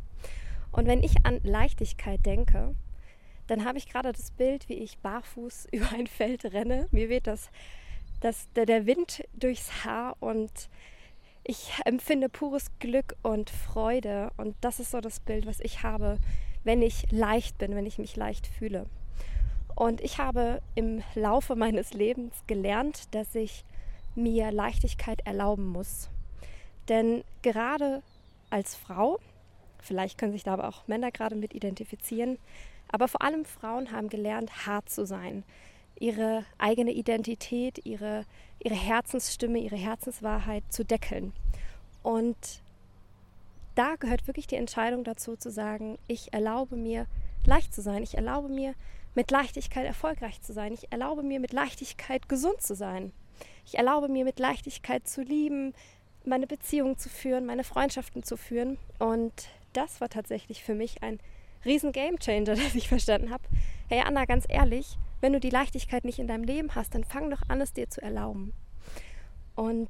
Und 0.72 0.88
wenn 0.88 1.04
ich 1.04 1.26
an 1.26 1.42
Leichtigkeit 1.44 2.26
denke, 2.26 2.76
dann 3.48 3.66
habe 3.66 3.78
ich 3.78 3.90
gerade 3.90 4.12
das 4.12 4.32
Bild, 4.32 4.70
wie 4.70 4.76
ich 4.76 5.00
barfuß 5.00 5.68
über 5.72 5.92
ein 5.92 6.08
Feld 6.08 6.46
renne. 6.46 6.88
Mir 6.92 7.10
weht 7.10 7.28
das, 7.28 7.50
das, 8.22 8.48
der, 8.54 8.66
der 8.66 8.86
Wind 8.86 9.24
durchs 9.34 9.84
Haar 9.84 10.16
und 10.20 10.70
ich 11.44 11.72
empfinde 11.86 12.30
pures 12.30 12.68
Glück 12.80 13.16
und 13.24 13.50
Freude. 13.50 14.32
Und 14.38 14.56
das 14.62 14.80
ist 14.80 14.92
so 14.92 15.02
das 15.02 15.20
Bild, 15.20 15.46
was 15.46 15.60
ich 15.60 15.84
habe, 15.84 16.20
wenn 16.64 16.82
ich 16.82 17.12
leicht 17.12 17.58
bin, 17.58 17.76
wenn 17.76 17.86
ich 17.86 17.98
mich 17.98 18.16
leicht 18.16 18.46
fühle. 18.46 18.86
Und 19.76 20.02
ich 20.02 20.18
habe 20.18 20.62
im 20.76 21.04
Laufe 21.16 21.56
meines 21.56 21.94
Lebens 21.94 22.44
gelernt, 22.48 23.14
dass 23.16 23.34
ich 23.36 23.64
mir 24.16 24.52
Leichtigkeit 24.52 25.22
erlauben 25.26 25.68
muss. 25.68 26.10
Denn 26.90 27.24
gerade 27.42 28.02
als 28.50 28.76
Frau, 28.76 29.20
vielleicht 29.80 30.18
können 30.18 30.34
sich 30.34 30.44
da 30.44 30.54
aber 30.54 30.68
auch 30.68 30.88
Männer 30.88 31.12
gerade 31.12 31.36
mit 31.36 31.54
identifizieren, 31.54 32.38
aber 32.92 33.08
vor 33.08 33.22
allem 33.22 33.46
Frauen 33.46 33.92
haben 33.92 34.10
gelernt, 34.10 34.66
hart 34.66 34.90
zu 34.90 35.06
sein, 35.06 35.44
ihre 36.00 36.44
eigene 36.58 36.92
Identität, 36.92 37.86
ihre, 37.86 38.26
ihre 38.60 38.76
Herzensstimme, 38.76 39.60
ihre 39.60 39.76
Herzenswahrheit 39.76 40.64
zu 40.70 40.84
deckeln. 40.84 41.34
Und 42.02 42.64
da 43.76 43.96
gehört 43.96 44.28
wirklich 44.28 44.48
die 44.48 44.56
Entscheidung 44.56 45.04
dazu 45.04 45.36
zu 45.36 45.52
sagen, 45.52 46.00
ich 46.08 46.34
erlaube 46.34 46.76
mir 46.76 47.06
leicht 47.46 47.74
zu 47.74 47.82
sein, 47.82 48.02
ich 48.04 48.16
erlaube 48.16 48.50
mir 48.50 48.74
mit 49.20 49.32
Leichtigkeit 49.32 49.86
erfolgreich 49.86 50.42
zu 50.42 50.54
sein, 50.54 50.72
ich 50.72 50.94
erlaube 50.94 51.24
mir 51.24 51.42
mit 51.42 51.52
Leichtigkeit 51.52 52.30
gesund 52.30 52.62
zu 52.62 52.74
sein, 52.74 53.12
ich 53.66 53.78
erlaube 53.78 54.08
mir 54.08 54.24
mit 54.24 54.40
Leichtigkeit 54.40 55.10
zu 55.10 55.22
lieben, 55.22 55.74
meine 56.24 56.48
Beziehungen 56.48 56.98
zu 56.98 57.10
führen, 57.10 57.46
meine 57.46 57.66
Freundschaften 57.66 58.24
zu 58.24 58.38
führen. 58.38 58.78
Und 58.98 59.50
das 59.74 60.00
war 60.00 60.08
tatsächlich 60.08 60.64
für 60.64 60.74
mich 60.74 61.04
ein 61.04 61.20
riesen 61.66 61.92
Gamechanger, 61.92 62.46
dass 62.56 62.76
ich 62.76 62.88
verstanden 62.88 63.30
habe, 63.30 63.44
hey 63.90 64.02
Anna, 64.06 64.24
ganz 64.24 64.46
ehrlich, 64.48 64.98
wenn 65.20 65.34
du 65.34 65.42
die 65.42 65.50
Leichtigkeit 65.50 66.06
nicht 66.06 66.20
in 66.20 66.28
deinem 66.28 66.46
Leben 66.46 66.74
hast, 66.74 66.96
dann 66.96 67.04
fang 67.04 67.30
doch 67.30 67.42
an, 67.50 67.60
es 67.60 67.74
dir 67.74 67.90
zu 67.90 68.02
erlauben. 68.02 68.54
Und 69.54 69.90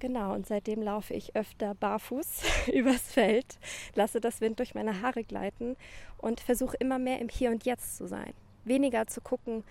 genau, 0.00 0.34
und 0.34 0.46
seitdem 0.46 0.82
laufe 0.82 1.14
ich 1.14 1.36
öfter 1.36 1.74
barfuß 1.74 2.42
übers 2.74 3.02
Feld, 3.02 3.58
lasse 3.94 4.20
das 4.20 4.40
Wind 4.40 4.58
durch 4.58 4.74
meine 4.74 5.00
Haare 5.02 5.22
gleiten 5.22 5.76
und 6.18 6.40
versuche 6.40 6.76
immer 6.78 6.98
mehr 6.98 7.20
im 7.20 7.28
Hier 7.28 7.50
und 7.50 7.64
Jetzt 7.64 7.96
zu 7.96 8.08
sein. 8.08 8.32
Weniger 8.64 9.06
zu 9.06 9.20
gucken, 9.20 9.62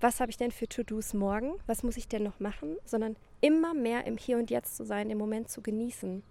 was 0.00 0.20
habe 0.20 0.30
ich 0.30 0.36
denn 0.36 0.50
für 0.50 0.68
To-Dos 0.68 1.14
morgen, 1.14 1.54
was 1.66 1.82
muss 1.82 1.96
ich 1.96 2.08
denn 2.08 2.22
noch 2.22 2.40
machen, 2.40 2.76
sondern 2.84 3.16
immer 3.40 3.74
mehr 3.74 4.06
im 4.06 4.16
Hier 4.16 4.38
und 4.38 4.50
Jetzt 4.50 4.76
zu 4.76 4.84
sein, 4.84 5.08
den 5.08 5.18
Moment 5.18 5.50
zu 5.50 5.60
genießen. 5.60 6.22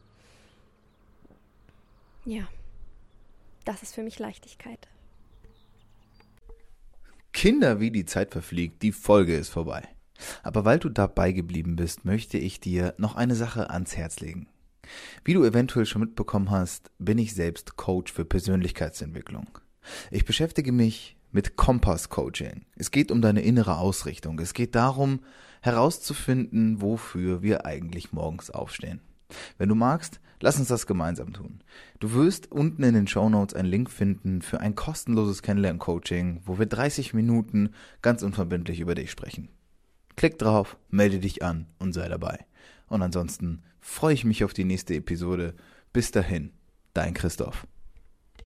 Ja, 2.26 2.48
das 3.66 3.84
ist 3.84 3.94
für 3.94 4.04
mich 4.04 4.20
Leichtigkeit. 4.20 4.88
Kinder, 7.34 7.80
wie 7.80 7.92
die 7.92 8.06
Zeit 8.06 8.32
verfliegt, 8.32 8.82
die 8.84 8.92
Folge 8.92 9.36
ist 9.36 9.50
vorbei. 9.50 9.93
Aber 10.42 10.66
weil 10.66 10.80
du 10.80 10.90
dabei 10.90 11.32
geblieben 11.32 11.76
bist, 11.76 12.06
möchte 12.06 12.38
ich 12.38 12.60
dir 12.60 12.94
noch 12.98 13.16
eine 13.16 13.36
Sache 13.36 13.70
ans 13.70 13.96
Herz 13.96 14.20
legen. 14.20 14.48
Wie 15.24 15.34
du 15.34 15.44
eventuell 15.44 15.86
schon 15.86 16.02
mitbekommen 16.02 16.52
hast, 16.52 16.92
bin 17.00 17.18
ich 17.18 17.34
selbst 17.34 17.78
Coach 17.78 18.12
für 18.12 18.26
Persönlichkeitsentwicklung. 18.26 19.48
Ich 20.12 20.26
beschäftige 20.26 20.72
mich 20.72 21.18
mit 21.32 21.56
Kompass 21.56 22.10
Coaching. 22.10 22.66
Es 22.76 22.92
geht 22.92 23.12
um 23.12 23.22
deine 23.22 23.42
innere 23.42 23.78
Ausrichtung. 23.78 24.40
Es 24.40 24.54
geht 24.54 24.76
darum, 24.76 25.22
herauszufinden, 25.62 26.82
wofür 26.82 27.42
wir 27.42 27.66
eigentlich 27.66 28.12
morgens 28.14 28.50
aufstehen. 28.50 29.02
Wenn 29.58 29.70
du 29.70 29.76
magst, 29.76 30.20
lass 30.42 30.60
uns 30.60 30.68
das 30.68 30.86
gemeinsam 30.86 31.34
tun. 31.34 31.64
Du 32.00 32.14
wirst 32.14 32.52
unten 32.52 32.84
in 32.84 32.94
den 32.94 33.08
Show 33.08 33.30
Notes 33.30 33.56
einen 33.56 33.70
Link 33.70 33.90
finden 33.90 34.42
für 34.42 34.60
ein 34.60 34.76
kostenloses 34.76 35.42
Kennenlern-Coaching, 35.42 36.42
wo 36.46 36.60
wir 36.60 36.66
30 36.66 37.14
Minuten 37.14 37.70
ganz 38.02 38.22
unverbindlich 38.22 38.80
über 38.80 38.94
dich 38.94 39.10
sprechen. 39.10 39.50
Klick 40.16 40.38
drauf, 40.38 40.78
melde 40.90 41.20
dich 41.20 41.44
an 41.44 41.68
und 41.80 41.94
sei 41.94 42.08
dabei. 42.08 42.46
Und 42.88 43.02
ansonsten 43.02 43.64
freue 43.80 44.14
ich 44.14 44.26
mich 44.26 44.44
auf 44.44 44.54
die 44.54 44.66
nächste 44.66 44.96
Episode. 44.96 45.56
Bis 45.92 46.12
dahin, 46.12 46.52
dein 46.94 47.14
Christoph. 47.14 47.68